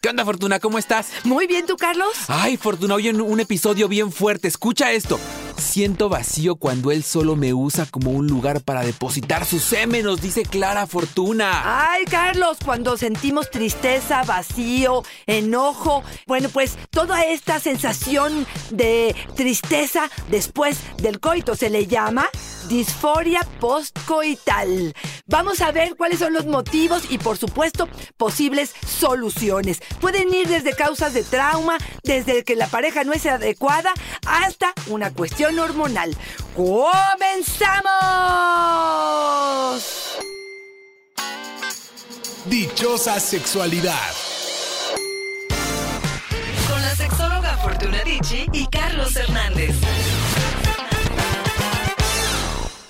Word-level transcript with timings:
¿Qué 0.00 0.08
onda, 0.10 0.24
Fortuna? 0.24 0.60
¿Cómo 0.60 0.78
estás? 0.78 1.08
Muy 1.24 1.48
bien, 1.48 1.66
¿tú, 1.66 1.76
Carlos? 1.76 2.06
Ay, 2.28 2.56
Fortuna, 2.56 2.94
hoy 2.94 3.08
en 3.08 3.20
un 3.20 3.40
episodio 3.40 3.88
bien 3.88 4.12
fuerte. 4.12 4.46
Escucha 4.46 4.92
esto. 4.92 5.18
Siento 5.56 6.08
vacío 6.08 6.54
cuando 6.54 6.92
él 6.92 7.02
solo 7.02 7.34
me 7.34 7.52
usa 7.52 7.84
como 7.84 8.12
un 8.12 8.28
lugar 8.28 8.60
para 8.60 8.82
depositar 8.82 9.44
su 9.44 9.58
semen, 9.58 10.04
nos 10.04 10.20
dice 10.20 10.44
Clara 10.44 10.86
Fortuna. 10.86 11.90
Ay, 11.90 12.04
Carlos, 12.04 12.58
cuando 12.64 12.96
sentimos 12.96 13.50
tristeza, 13.50 14.22
vacío, 14.22 15.02
enojo, 15.26 16.04
bueno, 16.28 16.48
pues 16.48 16.78
toda 16.90 17.24
esta 17.24 17.58
sensación 17.58 18.46
de 18.70 19.16
tristeza 19.34 20.08
después 20.30 20.78
del 20.98 21.18
coito 21.18 21.56
se 21.56 21.70
le 21.70 21.88
llama 21.88 22.28
disforia 22.68 23.40
postcoital. 23.60 24.94
Vamos 25.26 25.60
a 25.60 25.72
ver 25.72 25.96
cuáles 25.96 26.20
son 26.20 26.32
los 26.32 26.46
motivos 26.46 27.02
y 27.10 27.18
por 27.18 27.36
supuesto 27.38 27.88
posibles 28.16 28.72
soluciones. 28.86 29.80
Pueden 30.00 30.32
ir 30.34 30.48
desde 30.48 30.74
causas 30.74 31.14
de 31.14 31.24
trauma, 31.24 31.78
desde 32.02 32.44
que 32.44 32.54
la 32.56 32.66
pareja 32.68 33.04
no 33.04 33.12
es 33.12 33.26
adecuada, 33.26 33.92
hasta 34.26 34.72
una 34.86 35.12
cuestión 35.12 35.58
hormonal. 35.58 36.16
¡Comenzamos! 36.54 37.88
Dichosa 42.46 43.20
sexualidad. 43.20 44.12
Con 46.70 46.80
la 46.82 46.94
sexóloga 46.96 47.56
Fortuna 47.58 48.02
Dicci 48.04 48.46
y 48.52 48.66
Carlos 48.68 49.14
Hernández. 49.16 49.74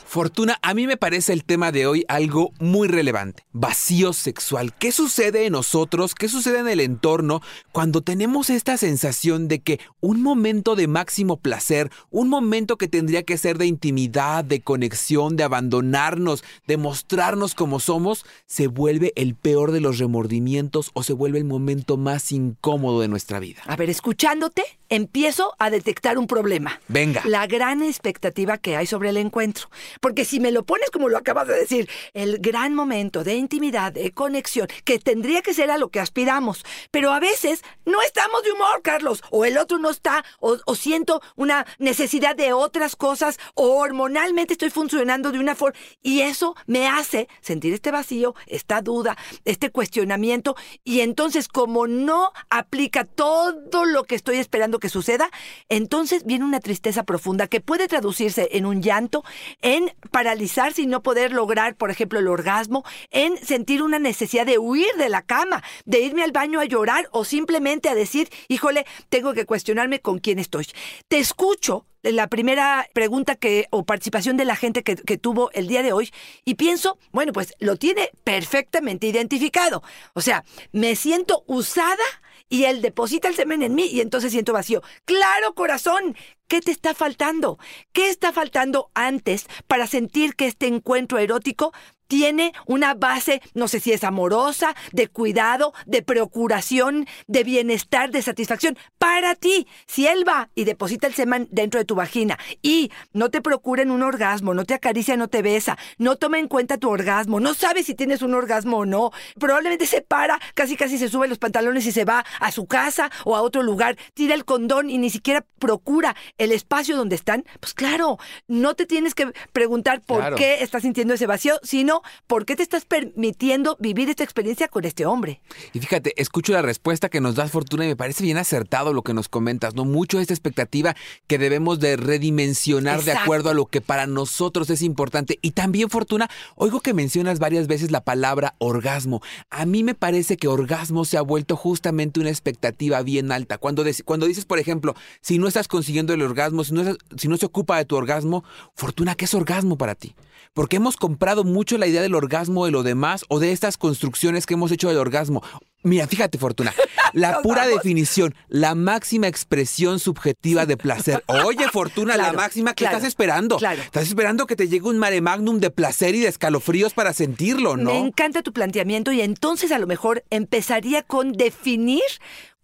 Fortuna, 0.08 0.58
a 0.62 0.72
mí 0.72 0.86
me 0.86 0.96
parece 0.96 1.34
el 1.34 1.44
tema 1.44 1.70
de 1.70 1.86
hoy 1.86 2.06
algo 2.08 2.54
muy 2.60 2.88
relevante. 2.88 3.44
Vacío 3.52 4.14
sexual. 4.14 4.72
¿Qué 4.72 4.90
sucede 4.90 5.44
en 5.44 5.52
nosotros? 5.52 6.14
¿Qué 6.14 6.30
sucede 6.30 6.60
en 6.60 6.68
el 6.68 6.80
entorno 6.80 7.42
cuando 7.72 8.00
tenemos 8.00 8.48
esta 8.48 8.78
sensación 8.78 9.48
de 9.48 9.60
que 9.60 9.80
un 10.00 10.22
momento 10.22 10.76
de 10.76 10.88
máximo 10.88 11.36
placer, 11.36 11.90
un 12.08 12.30
momento 12.30 12.78
que 12.78 12.88
tendría 12.88 13.22
que 13.22 13.36
ser 13.36 13.58
de 13.58 13.66
intimidad, 13.66 14.44
de 14.44 14.62
conexión, 14.62 15.36
de 15.36 15.44
abandonarnos, 15.44 16.42
de 16.66 16.78
mostrarnos 16.78 17.54
como 17.54 17.78
somos, 17.78 18.24
se 18.46 18.66
vuelve 18.66 19.12
el 19.14 19.34
peor 19.34 19.72
de 19.72 19.82
los 19.82 19.98
remordimientos 19.98 20.90
o 20.94 21.02
se 21.02 21.12
vuelve 21.12 21.36
el 21.36 21.44
momento 21.44 21.98
más 21.98 22.32
incómodo 22.32 23.02
de 23.02 23.08
nuestra 23.08 23.40
vida? 23.40 23.60
A 23.66 23.76
ver, 23.76 23.90
escuchándote, 23.90 24.62
empiezo 24.88 25.54
a 25.58 25.68
detectar 25.68 26.16
un 26.16 26.26
problema. 26.26 26.80
Venga. 26.88 27.20
La 27.26 27.46
gran 27.46 27.82
expectativa 27.82 28.56
que 28.56 28.74
hay 28.74 28.86
sobre 28.86 29.10
el 29.10 29.18
encuentro. 29.18 29.68
Porque 30.00 30.24
si 30.24 30.40
me 30.40 30.52
lo 30.52 30.64
pones 30.64 30.90
como 30.90 31.08
lo 31.08 31.18
acabas 31.18 31.48
de 31.48 31.54
decir, 31.54 31.88
el 32.14 32.38
gran 32.38 32.74
momento 32.74 33.24
de 33.24 33.34
intimidad, 33.34 33.92
de 33.92 34.12
conexión, 34.12 34.68
que 34.84 34.98
tendría 34.98 35.42
que 35.42 35.54
ser 35.54 35.70
a 35.70 35.78
lo 35.78 35.88
que 35.88 36.00
aspiramos, 36.00 36.64
pero 36.90 37.12
a 37.12 37.20
veces 37.20 37.62
no 37.84 38.00
estamos 38.02 38.42
de 38.42 38.52
humor, 38.52 38.82
Carlos, 38.82 39.22
o 39.30 39.44
el 39.44 39.58
otro 39.58 39.78
no 39.78 39.90
está, 39.90 40.24
o, 40.40 40.58
siento 40.74 41.20
una 41.36 41.66
necesidad 41.78 42.36
de 42.36 42.52
otras 42.52 42.96
cosas, 42.96 43.38
o 43.54 43.78
hormonalmente 43.78 44.54
estoy 44.54 44.70
funcionando 44.70 45.32
de 45.32 45.38
una 45.38 45.54
forma, 45.54 45.78
y 46.02 46.20
eso 46.20 46.54
me 46.66 46.86
hace 46.86 47.28
sentir 47.40 47.72
este 47.72 47.90
vacío, 47.90 48.34
esta 48.46 48.80
duda, 48.80 49.16
este 49.44 49.70
cuestionamiento, 49.70 50.56
y 50.84 51.00
entonces 51.00 51.48
como 51.48 51.86
no 51.86 52.32
aplica 52.50 53.04
todo 53.04 53.84
lo 53.84 54.04
que 54.04 54.14
estoy 54.14 54.36
esperando 54.36 54.78
que 54.78 54.88
suceda, 54.88 55.30
entonces 55.68 56.24
viene 56.24 56.44
una 56.44 56.60
tristeza 56.60 57.02
profunda 57.02 57.46
que 57.46 57.60
puede 57.60 57.88
traducirse 57.88 58.48
en 58.52 58.66
un 58.66 58.82
llanto, 58.82 59.24
en 59.62 59.87
paralizarse 60.10 60.82
y 60.82 60.86
no 60.86 61.02
poder 61.02 61.32
lograr, 61.32 61.76
por 61.76 61.90
ejemplo, 61.90 62.18
el 62.18 62.28
orgasmo, 62.28 62.84
en 63.10 63.36
sentir 63.38 63.82
una 63.82 63.98
necesidad 63.98 64.46
de 64.46 64.58
huir 64.58 64.92
de 64.98 65.08
la 65.08 65.22
cama, 65.22 65.62
de 65.84 66.00
irme 66.00 66.22
al 66.22 66.32
baño 66.32 66.60
a 66.60 66.64
llorar 66.64 67.08
o 67.12 67.24
simplemente 67.24 67.88
a 67.88 67.94
decir, 67.94 68.28
híjole, 68.48 68.86
tengo 69.08 69.34
que 69.34 69.46
cuestionarme 69.46 70.00
con 70.00 70.18
quién 70.18 70.38
estoy. 70.38 70.66
Te 71.08 71.18
escucho 71.18 71.86
la 72.02 72.28
primera 72.28 72.86
pregunta 72.92 73.34
que 73.34 73.66
o 73.70 73.84
participación 73.84 74.36
de 74.36 74.44
la 74.44 74.56
gente 74.56 74.82
que, 74.82 74.96
que, 74.96 75.18
tuvo 75.18 75.50
el 75.52 75.66
día 75.66 75.82
de 75.82 75.92
hoy 75.92 76.10
y 76.44 76.54
pienso, 76.54 76.98
bueno, 77.10 77.32
pues 77.32 77.54
lo 77.58 77.76
tiene 77.76 78.10
perfectamente 78.24 79.06
identificado. 79.06 79.82
O 80.14 80.20
sea, 80.20 80.44
me 80.72 80.94
siento 80.96 81.42
usada 81.46 82.04
y 82.48 82.64
él 82.64 82.82
deposita 82.82 83.28
el 83.28 83.34
semen 83.34 83.62
en 83.62 83.74
mí 83.74 83.86
y 83.86 84.00
entonces 84.00 84.32
siento 84.32 84.52
vacío. 84.52 84.82
Claro, 85.04 85.54
corazón, 85.54 86.16
¿qué 86.48 86.60
te 86.60 86.72
está 86.72 86.94
faltando? 86.94 87.58
¿Qué 87.92 88.08
está 88.08 88.32
faltando 88.32 88.90
antes 88.94 89.46
para 89.66 89.86
sentir 89.86 90.34
que 90.34 90.46
este 90.46 90.66
encuentro 90.66 91.18
erótico 91.18 91.72
tiene 92.08 92.54
una 92.66 92.94
base, 92.94 93.40
no 93.54 93.68
sé 93.68 93.78
si 93.80 93.92
es 93.92 94.02
amorosa, 94.02 94.74
de 94.92 95.08
cuidado, 95.08 95.74
de 95.86 96.02
procuración, 96.02 97.06
de 97.26 97.44
bienestar, 97.44 98.10
de 98.10 98.22
satisfacción 98.22 98.76
para 98.98 99.34
ti. 99.34 99.68
Si 99.86 100.06
él 100.06 100.26
va 100.26 100.48
y 100.54 100.64
deposita 100.64 101.06
el 101.06 101.14
semen 101.14 101.48
dentro 101.50 101.78
de 101.78 101.84
tu 101.84 101.94
vagina 101.94 102.38
y 102.62 102.90
no 103.12 103.30
te 103.30 103.42
procura 103.42 103.82
en 103.82 103.90
un 103.90 104.02
orgasmo, 104.02 104.54
no 104.54 104.64
te 104.64 104.74
acaricia, 104.74 105.16
no 105.16 105.28
te 105.28 105.42
besa, 105.42 105.78
no 105.98 106.16
toma 106.16 106.38
en 106.38 106.48
cuenta 106.48 106.78
tu 106.78 106.88
orgasmo, 106.88 107.40
no 107.40 107.54
sabe 107.54 107.82
si 107.82 107.94
tienes 107.94 108.22
un 108.22 108.34
orgasmo 108.34 108.78
o 108.78 108.86
no, 108.86 109.12
probablemente 109.38 109.86
se 109.86 110.00
para, 110.00 110.40
casi 110.54 110.76
casi 110.76 110.96
se 110.96 111.08
sube 111.08 111.28
los 111.28 111.38
pantalones 111.38 111.84
y 111.86 111.92
se 111.92 112.06
va 112.06 112.24
a 112.40 112.50
su 112.50 112.66
casa 112.66 113.10
o 113.26 113.36
a 113.36 113.42
otro 113.42 113.62
lugar, 113.62 113.98
tira 114.14 114.34
el 114.34 114.46
condón 114.46 114.88
y 114.88 114.96
ni 114.96 115.10
siquiera 115.10 115.44
procura 115.58 116.16
el 116.38 116.52
espacio 116.52 116.96
donde 116.96 117.16
están, 117.16 117.44
pues 117.60 117.74
claro, 117.74 118.18
no 118.46 118.74
te 118.74 118.86
tienes 118.86 119.14
que 119.14 119.32
preguntar 119.52 120.00
por 120.00 120.18
Claro. 120.20 120.36
qué 120.36 120.62
estás 120.62 120.82
sintiendo 120.82 121.14
ese 121.14 121.26
vacío, 121.26 121.58
sino 121.62 122.02
por 122.26 122.46
qué 122.46 122.56
te 122.56 122.62
estás 122.62 122.84
permitiendo 122.84 123.76
vivir 123.80 124.08
esta 124.08 124.24
experiencia 124.24 124.68
con 124.68 124.84
este 124.84 125.04
hombre. 125.06 125.40
Y 125.72 125.80
fíjate, 125.80 126.12
escucho 126.20 126.52
la 126.52 126.62
respuesta 126.62 127.08
que 127.08 127.20
nos 127.20 127.34
das 127.34 127.50
Fortuna 127.50 127.84
y 127.84 127.88
me 127.88 127.96
parece 127.96 128.22
bien 128.24 128.36
acertado 128.38 128.92
lo 128.92 129.02
que 129.02 129.14
nos 129.14 129.28
comentas, 129.28 129.74
¿no? 129.74 129.84
Mucho 129.84 130.18
esta 130.20 130.32
expectativa 130.34 130.94
que 131.26 131.38
debemos 131.38 131.80
de 131.80 131.96
redimensionar 131.96 133.02
de 133.02 133.12
acuerdo 133.12 133.50
a 133.50 133.54
lo 133.54 133.66
que 133.66 133.80
para 133.80 134.06
nosotros 134.06 134.70
es 134.70 134.82
importante. 134.82 135.38
Y 135.42 135.52
también, 135.52 135.90
Fortuna, 135.90 136.28
oigo 136.56 136.80
que 136.80 136.94
mencionas 136.94 137.38
varias 137.38 137.66
veces 137.66 137.90
la 137.90 138.02
palabra 138.04 138.54
orgasmo. 138.58 139.20
A 139.50 139.66
mí 139.66 139.82
me 139.82 139.94
parece 139.94 140.36
que 140.36 140.48
orgasmo 140.48 141.04
se 141.04 141.16
ha 141.16 141.22
vuelto 141.22 141.56
justamente 141.56 142.20
una 142.20 142.30
expectativa 142.30 143.02
bien 143.02 143.32
alta. 143.32 143.58
Cuando, 143.58 143.84
cuando 144.04 144.26
dices, 144.26 144.44
por 144.44 144.58
ejemplo, 144.58 144.94
si 145.20 145.38
no 145.38 145.48
estás 145.48 145.68
consiguiendo 145.68 146.12
el 146.14 146.22
orgasmo, 146.28 146.64
si 146.64 146.72
no, 146.72 146.82
si 147.16 147.28
no 147.28 147.36
se 147.36 147.46
ocupa 147.46 147.76
de 147.78 147.84
tu 147.84 147.96
orgasmo, 147.96 148.44
Fortuna, 148.74 149.14
¿qué 149.14 149.24
es 149.24 149.34
orgasmo 149.34 149.76
para 149.76 149.94
ti? 149.94 150.14
Porque 150.54 150.76
hemos 150.76 150.96
comprado 150.96 151.44
mucho 151.44 151.78
la 151.78 151.86
idea 151.86 152.02
del 152.02 152.14
orgasmo 152.14 152.64
de 152.64 152.70
lo 152.72 152.82
demás 152.82 153.24
o 153.28 153.38
de 153.38 153.52
estas 153.52 153.76
construcciones 153.76 154.46
que 154.46 154.54
hemos 154.54 154.70
hecho 154.72 154.88
del 154.88 154.98
orgasmo. 154.98 155.42
Mira, 155.84 156.08
fíjate, 156.08 156.38
Fortuna, 156.38 156.74
la 157.12 157.40
pura 157.42 157.62
vamos. 157.62 157.76
definición, 157.76 158.34
la 158.48 158.74
máxima 158.74 159.28
expresión 159.28 160.00
subjetiva 160.00 160.66
de 160.66 160.76
placer. 160.76 161.22
Oye, 161.44 161.68
Fortuna, 161.68 162.16
la 162.16 162.32
máxima 162.32 162.74
claro, 162.74 162.96
estás 162.96 163.06
esperando. 163.08 163.58
claro. 163.58 163.80
Estás 163.82 164.08
esperando 164.08 164.46
que 164.46 164.56
te 164.56 164.66
llegue 164.68 164.88
un 164.88 164.98
mare 164.98 165.20
magnum 165.20 165.60
de 165.60 165.70
placer 165.70 166.14
y 166.16 166.20
de 166.20 166.28
escalofríos 166.28 166.94
para 166.94 167.12
sentirlo, 167.12 167.76
¿no? 167.76 167.92
Me 167.92 167.98
encanta 167.98 168.42
tu 168.42 168.52
planteamiento 168.52 169.12
y 169.12 169.20
entonces 169.20 169.70
a 169.70 169.78
lo 169.78 169.86
mejor 169.86 170.24
empezaría 170.30 171.02
con 171.02 171.32
definir 171.32 172.02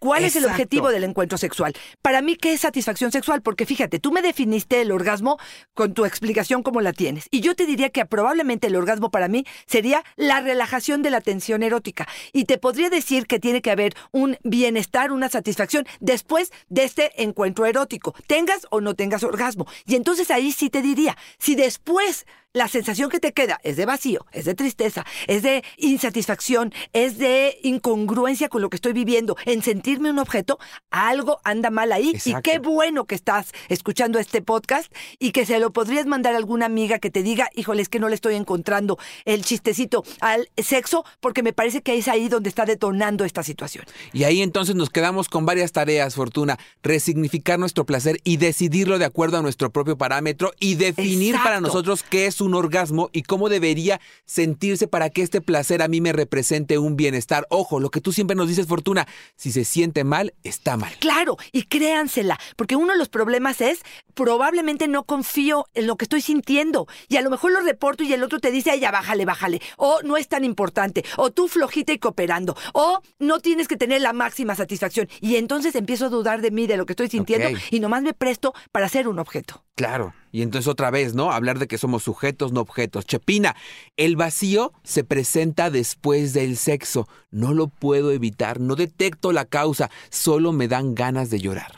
cuál 0.04 0.26
es 0.26 0.36
el 0.36 0.44
objetivo 0.44 0.90
del 0.90 1.02
encuentro 1.02 1.38
sexual. 1.38 1.72
Para 2.02 2.20
mí, 2.20 2.36
¿qué 2.36 2.52
es 2.52 2.60
satisfacción 2.60 3.10
sexual? 3.10 3.40
Porque 3.40 3.64
fíjate, 3.64 3.98
tú 4.00 4.12
me 4.12 4.20
definiste 4.20 4.82
el 4.82 4.92
orgasmo 4.92 5.38
con 5.72 5.94
tu 5.94 6.04
explicación 6.04 6.62
como 6.62 6.82
la 6.82 6.92
tienes. 6.92 7.26
Y 7.30 7.40
yo 7.40 7.54
te 7.54 7.64
diría 7.64 7.88
que 7.88 8.04
probablemente 8.04 8.66
el 8.66 8.76
orgasmo 8.76 9.10
para 9.10 9.28
mí 9.28 9.46
sería 9.64 10.04
la 10.16 10.42
relajación 10.42 11.00
de 11.00 11.08
la 11.08 11.22
tensión 11.22 11.62
erótica. 11.62 12.06
Y 12.34 12.44
te 12.44 12.58
podría 12.58 12.90
decir 12.90 13.26
que 13.26 13.40
tiene 13.40 13.62
que 13.62 13.70
haber 13.70 13.94
un 14.12 14.36
bienestar, 14.42 15.10
una 15.10 15.30
satisfacción 15.30 15.86
después 16.00 16.52
de 16.68 16.84
este 16.84 17.22
encuentro 17.22 17.64
erótico, 17.64 18.14
tengas 18.26 18.66
o 18.68 18.82
no 18.82 18.92
tengas 18.92 19.24
orgasmo. 19.24 19.66
Y 19.86 19.94
entonces 19.94 20.30
ahí 20.30 20.52
sí 20.52 20.68
te 20.68 20.82
diría, 20.82 21.16
si 21.38 21.54
después 21.54 22.26
la 22.54 22.68
sensación 22.68 23.10
que 23.10 23.18
te 23.18 23.32
queda 23.32 23.60
es 23.64 23.76
de 23.76 23.84
vacío, 23.84 24.26
es 24.30 24.44
de 24.44 24.54
tristeza, 24.54 25.04
es 25.26 25.42
de 25.42 25.64
insatisfacción, 25.76 26.72
es 26.92 27.18
de 27.18 27.58
incongruencia 27.64 28.48
con 28.48 28.62
lo 28.62 28.70
que 28.70 28.76
estoy 28.76 28.92
viviendo, 28.92 29.36
en 29.44 29.60
sentirme 29.60 30.10
un 30.10 30.20
objeto, 30.20 30.60
algo 30.92 31.40
anda 31.42 31.70
mal 31.70 31.90
ahí. 31.90 32.12
Y 32.24 32.34
qué 32.42 32.60
bueno 32.60 33.06
que 33.06 33.16
estás 33.16 33.50
escuchando 33.68 34.20
este 34.20 34.40
podcast 34.40 34.92
y 35.18 35.32
que 35.32 35.44
se 35.44 35.58
lo 35.58 35.72
podrías 35.72 36.06
mandar 36.06 36.34
a 36.34 36.36
alguna 36.36 36.66
amiga 36.66 37.00
que 37.00 37.10
te 37.10 37.24
diga, 37.24 37.50
híjole, 37.56 37.82
es 37.82 37.88
que 37.88 37.98
no 37.98 38.08
le 38.08 38.14
estoy 38.14 38.36
encontrando 38.36 38.98
el 39.24 39.44
chistecito 39.44 40.04
al 40.20 40.48
sexo, 40.56 41.04
porque 41.18 41.42
me 41.42 41.52
parece 41.52 41.82
que 41.82 41.98
es 41.98 42.06
ahí 42.06 42.28
donde 42.28 42.50
está 42.50 42.66
detonando 42.66 43.24
esta 43.24 43.42
situación. 43.42 43.84
Y 44.12 44.22
ahí 44.22 44.42
entonces 44.42 44.76
nos 44.76 44.90
quedamos 44.90 45.28
con 45.28 45.44
varias 45.44 45.72
tareas, 45.72 46.14
Fortuna, 46.14 46.56
resignificar 46.84 47.58
nuestro 47.58 47.84
placer 47.84 48.20
y 48.22 48.36
decidirlo 48.36 49.00
de 49.00 49.06
acuerdo 49.06 49.38
a 49.38 49.42
nuestro 49.42 49.72
propio 49.72 49.98
parámetro 49.98 50.52
y 50.60 50.76
definir 50.76 51.34
para 51.42 51.60
nosotros 51.60 52.04
qué 52.08 52.26
es 52.26 52.43
un 52.44 52.54
orgasmo 52.54 53.10
y 53.12 53.22
cómo 53.22 53.48
debería 53.48 54.00
sentirse 54.24 54.86
para 54.86 55.10
que 55.10 55.22
este 55.22 55.40
placer 55.40 55.82
a 55.82 55.88
mí 55.88 56.00
me 56.00 56.12
represente 56.12 56.78
un 56.78 56.96
bienestar. 56.96 57.46
Ojo, 57.50 57.80
lo 57.80 57.90
que 57.90 58.00
tú 58.00 58.12
siempre 58.12 58.36
nos 58.36 58.48
dices, 58.48 58.66
Fortuna, 58.66 59.06
si 59.36 59.52
se 59.52 59.64
siente 59.64 60.04
mal, 60.04 60.34
está 60.44 60.76
mal. 60.76 60.92
Claro, 61.00 61.36
y 61.52 61.64
créansela, 61.64 62.38
porque 62.56 62.76
uno 62.76 62.92
de 62.92 62.98
los 62.98 63.08
problemas 63.08 63.60
es 63.60 63.80
probablemente 64.14 64.88
no 64.88 65.04
confío 65.04 65.66
en 65.74 65.86
lo 65.86 65.96
que 65.96 66.04
estoy 66.04 66.20
sintiendo 66.20 66.86
y 67.08 67.16
a 67.16 67.22
lo 67.22 67.30
mejor 67.30 67.52
lo 67.52 67.60
reporto 67.60 68.04
y 68.04 68.12
el 68.12 68.22
otro 68.22 68.38
te 68.38 68.50
dice, 68.50 68.70
ay, 68.70 68.80
ya 68.80 68.90
bájale, 68.90 69.24
bájale, 69.24 69.60
o 69.76 70.00
no 70.02 70.16
es 70.16 70.28
tan 70.28 70.44
importante, 70.44 71.04
o 71.16 71.30
tú 71.30 71.48
flojita 71.48 71.92
y 71.92 71.98
cooperando, 71.98 72.56
o 72.72 73.00
no 73.18 73.40
tienes 73.40 73.68
que 73.68 73.76
tener 73.76 74.00
la 74.00 74.12
máxima 74.12 74.54
satisfacción 74.54 75.08
y 75.20 75.36
entonces 75.36 75.74
empiezo 75.74 76.06
a 76.06 76.08
dudar 76.08 76.40
de 76.40 76.50
mí, 76.50 76.66
de 76.66 76.76
lo 76.76 76.86
que 76.86 76.92
estoy 76.92 77.08
sintiendo 77.08 77.48
y 77.70 77.80
nomás 77.80 78.02
me 78.02 78.14
presto 78.14 78.54
para 78.72 78.88
ser 78.88 79.08
un 79.08 79.18
objeto. 79.18 79.64
Claro. 79.74 80.14
Y 80.34 80.42
entonces 80.42 80.66
otra 80.66 80.90
vez, 80.90 81.14
¿no? 81.14 81.30
Hablar 81.30 81.60
de 81.60 81.68
que 81.68 81.78
somos 81.78 82.02
sujetos, 82.02 82.50
no 82.50 82.60
objetos. 82.60 83.06
Chepina, 83.06 83.54
el 83.96 84.16
vacío 84.16 84.72
se 84.82 85.04
presenta 85.04 85.70
después 85.70 86.32
del 86.32 86.56
sexo. 86.56 87.06
No 87.30 87.54
lo 87.54 87.68
puedo 87.68 88.10
evitar, 88.10 88.58
no 88.58 88.74
detecto 88.74 89.30
la 89.30 89.44
causa, 89.44 89.92
solo 90.10 90.50
me 90.50 90.66
dan 90.66 90.96
ganas 90.96 91.30
de 91.30 91.38
llorar. 91.38 91.72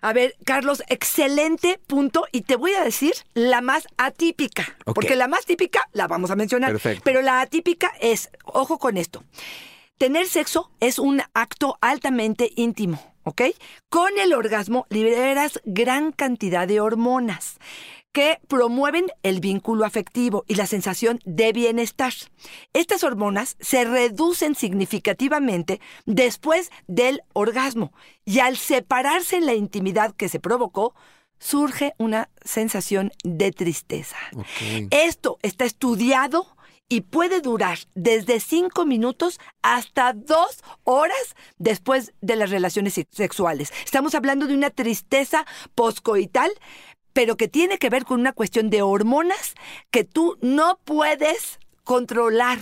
A 0.00 0.12
ver, 0.12 0.34
Carlos, 0.44 0.82
excelente 0.88 1.78
punto. 1.86 2.24
Y 2.32 2.40
te 2.40 2.56
voy 2.56 2.72
a 2.72 2.82
decir 2.82 3.12
la 3.34 3.60
más 3.60 3.86
atípica. 3.96 4.76
Porque 4.86 5.14
la 5.14 5.28
más 5.28 5.46
típica 5.46 5.88
la 5.92 6.08
vamos 6.08 6.32
a 6.32 6.36
mencionar. 6.36 6.72
Perfecto. 6.72 7.02
Pero 7.04 7.22
la 7.22 7.40
atípica 7.40 7.92
es, 8.00 8.28
ojo 8.42 8.80
con 8.80 8.96
esto. 8.96 9.22
Tener 9.98 10.26
sexo 10.26 10.72
es 10.80 10.98
un 10.98 11.22
acto 11.32 11.78
altamente 11.80 12.50
íntimo. 12.56 13.00
¿ok? 13.22 13.42
Con 13.88 14.18
el 14.18 14.32
orgasmo 14.32 14.86
liberas 14.90 15.60
gran 15.64 16.10
cantidad 16.10 16.66
de 16.66 16.80
hormonas 16.80 17.58
que 18.12 18.40
promueven 18.48 19.06
el 19.22 19.40
vínculo 19.40 19.84
afectivo 19.84 20.44
y 20.48 20.56
la 20.56 20.66
sensación 20.66 21.20
de 21.24 21.52
bienestar. 21.52 22.12
Estas 22.72 23.04
hormonas 23.04 23.56
se 23.60 23.84
reducen 23.84 24.54
significativamente 24.54 25.80
después 26.06 26.70
del 26.88 27.22
orgasmo 27.32 27.92
y 28.24 28.40
al 28.40 28.56
separarse 28.56 29.36
en 29.36 29.46
la 29.46 29.54
intimidad 29.54 30.14
que 30.14 30.28
se 30.28 30.40
provocó, 30.40 30.94
surge 31.38 31.94
una 31.98 32.28
sensación 32.44 33.12
de 33.24 33.50
tristeza. 33.52 34.16
Esto 34.90 35.38
está 35.42 35.64
estudiado 35.64 36.46
y 36.92 37.02
puede 37.02 37.40
durar 37.40 37.78
desde 37.94 38.40
cinco 38.40 38.84
minutos 38.84 39.38
hasta 39.62 40.12
dos 40.12 40.62
horas 40.82 41.36
después 41.56 42.12
de 42.20 42.34
las 42.34 42.50
relaciones 42.50 43.00
sexuales. 43.12 43.72
Estamos 43.84 44.14
hablando 44.16 44.46
de 44.48 44.54
una 44.54 44.70
tristeza 44.70 45.46
poscoital, 45.76 46.50
pero 47.12 47.36
que 47.36 47.48
tiene 47.48 47.78
que 47.78 47.90
ver 47.90 48.04
con 48.04 48.20
una 48.20 48.32
cuestión 48.32 48.70
de 48.70 48.82
hormonas 48.82 49.54
que 49.90 50.04
tú 50.04 50.38
no 50.40 50.78
puedes 50.84 51.58
controlar. 51.84 52.58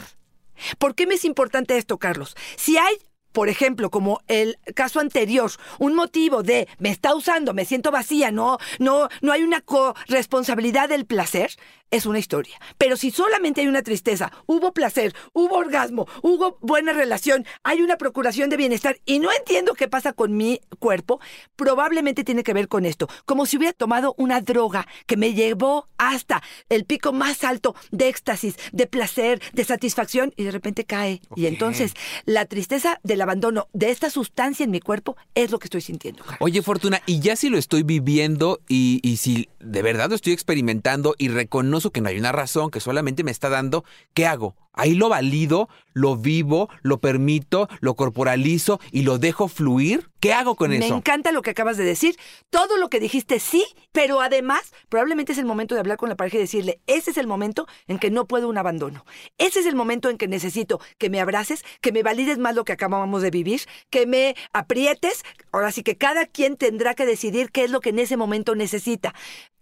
¿Por 0.79 0.95
qué 0.95 1.07
me 1.07 1.15
es 1.15 1.25
importante 1.25 1.77
esto, 1.77 1.99
Carlos? 1.99 2.37
Si 2.57 2.77
hay 2.77 2.97
por 3.33 3.49
ejemplo, 3.49 3.91
como 3.91 4.21
el 4.27 4.59
caso 4.75 4.99
anterior, 4.99 5.53
un 5.79 5.95
motivo 5.95 6.43
de 6.43 6.67
me 6.79 6.91
está 6.91 7.15
usando, 7.15 7.55
me 7.55 7.65
siento 7.65 7.91
vacía, 7.93 8.33
no, 8.33 8.59
no, 8.81 9.09
no 9.21 9.33
hay 9.33 9.43
una 9.43 9.61
corresponsabilidad 9.61 10.89
del 10.89 11.07
placer, 11.07 11.53
es 11.91 12.07
una 12.07 12.19
historia. 12.19 12.61
Pero 12.77 12.97
si 12.97 13.11
solamente 13.11 13.61
hay 13.61 13.67
una 13.67 13.83
tristeza, 13.83 14.33
hubo 14.47 14.73
placer, 14.73 15.15
hubo 15.33 15.57
orgasmo, 15.57 16.07
hubo 16.23 16.59
buena 16.61 16.93
relación, 16.93 17.47
hay 17.63 17.83
una 17.83 17.97
procuración 17.97 18.51
de 18.51 18.57
bienestar 18.57 18.99
y 19.07 19.19
no 19.19 19.31
entiendo 19.33 19.75
qué 19.75 19.89
pasa 19.89 20.13
con 20.13 20.37
mi 20.37 20.61
cuerpo, 20.79 21.21
probablemente 21.57 22.25
tiene 22.25 22.43
que 22.43 22.53
ver 22.53 22.69
con 22.69 22.85
esto. 22.85 23.09
Como 23.25 23.47
si 23.47 23.57
hubiera 23.57 23.73
tomado 23.73 24.15
una 24.19 24.41
droga 24.41 24.87
que 25.07 25.17
me 25.17 25.35
llevó 25.35 25.89
hasta 25.97 26.43
el 26.69 26.85
pico 26.85 27.13
más 27.13 27.45
alto 27.45 27.75
de 27.91 28.09
éxtasis, 28.09 28.57
de 28.73 28.87
placer, 28.87 29.41
de 29.53 29.65
satisfacción 29.65 30.33
y 30.37 30.45
de 30.45 30.51
repente 30.51 30.85
cae. 30.85 31.21
Y 31.37 31.47
entonces 31.47 31.95
la 32.25 32.45
tristeza 32.45 33.01
del 33.03 33.21
abandono 33.21 33.69
de 33.73 33.91
esta 33.91 34.11
sustancia 34.11 34.65
en 34.65 34.71
mi 34.71 34.81
cuerpo 34.81 35.17
es 35.35 35.51
lo 35.51 35.59
que 35.59 35.67
estoy 35.67 35.81
sintiendo. 35.81 36.25
Oye, 36.41 36.63
Fortuna, 36.63 37.01
y 37.07 37.21
ya 37.21 37.37
si 37.37 37.49
lo 37.49 37.59
estoy 37.59 37.83
viviendo 37.83 38.61
y, 38.69 39.01
y 39.03 39.17
si 39.17 39.49
de 39.61 39.83
verdad 39.83 40.11
lo 40.11 40.17
estoy 40.17 40.33
experimentando 40.33 41.15
y 41.19 41.29
reconozco 41.29 41.78
que 41.93 42.01
no 42.01 42.09
hay 42.09 42.19
una 42.19 42.33
razón, 42.33 42.71
que 42.71 42.81
solamente 42.81 43.25
me 43.25 43.31
está 43.31 43.49
dando, 43.49 43.85
¿qué 44.15 44.27
hago? 44.27 44.57
Ahí 44.79 44.95
lo 44.95 45.09
valido, 45.09 45.69
lo 45.93 46.17
vivo, 46.17 46.69
lo 46.83 47.01
permito, 47.01 47.69
lo 47.81 47.95
corporalizo 47.95 48.79
y 48.93 49.03
lo 49.03 49.19
dejo 49.19 49.49
fluir. 49.49 50.09
¿Qué 50.21 50.33
hago 50.33 50.55
con 50.55 50.73
eso? 50.73 50.89
Me 50.89 50.97
encanta 50.97 51.33
lo 51.33 51.43
que 51.43 51.51
acabas 51.51 51.77
de 51.77 51.83
decir. 51.83 52.17
Todo 52.49 52.77
lo 52.77 52.89
que 52.89 53.01
dijiste 53.01 53.41
sí, 53.41 53.65
pero 53.91 54.21
además 54.21 54.73
probablemente 54.89 55.33
es 55.33 55.39
el 55.39 55.47
momento 55.47 55.75
de 55.75 55.81
hablar 55.81 55.97
con 55.97 56.09
la 56.09 56.15
pareja 56.15 56.37
y 56.37 56.41
decirle, 56.41 56.81
ese 56.87 57.11
es 57.11 57.17
el 57.17 57.27
momento 57.27 57.67
en 57.89 57.99
que 57.99 58.13
no 58.13 58.27
puedo 58.27 58.49
un 58.49 58.57
abandono. 58.57 59.05
Ese 59.37 59.59
es 59.59 59.67
el 59.67 59.75
momento 59.75 60.11
en 60.11 60.17
que 60.17 60.29
necesito 60.29 60.81
que 60.97 61.11
me 61.11 61.21
abraces, 61.21 61.65
que 61.81 61.91
me 61.91 62.05
valides 62.05 62.39
más 62.39 62.55
lo 62.55 62.65
que 62.65 62.73
acabamos 62.73 63.21
de 63.21 63.31
vivir, 63.31 63.63
que 63.91 64.07
me 64.07 64.37
aprietes. 64.53 65.25
Ahora 65.51 65.73
sí 65.73 65.83
que 65.83 65.97
cada 65.97 66.27
quien 66.27 66.57
tendrá 66.57 66.95
que 66.95 67.05
decidir 67.05 67.51
qué 67.51 67.65
es 67.65 67.71
lo 67.73 67.81
que 67.81 67.91
en 67.91 67.99
ese 67.99 68.17
momento 68.17 68.55
necesita. 68.55 69.13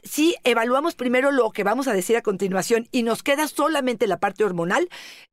Si 0.09 0.37
evaluamos 0.45 0.95
primero 0.95 1.31
lo 1.31 1.51
que 1.51 1.65
vamos 1.65 1.89
a 1.89 1.93
decir 1.93 2.17
a 2.17 2.23
continuación 2.23 2.89
y 2.93 3.03
nos 3.03 3.23
queda 3.23 3.49
solamente 3.49 4.07
la 4.07 4.19
parte 4.19 4.45
hormonal, 4.45 4.89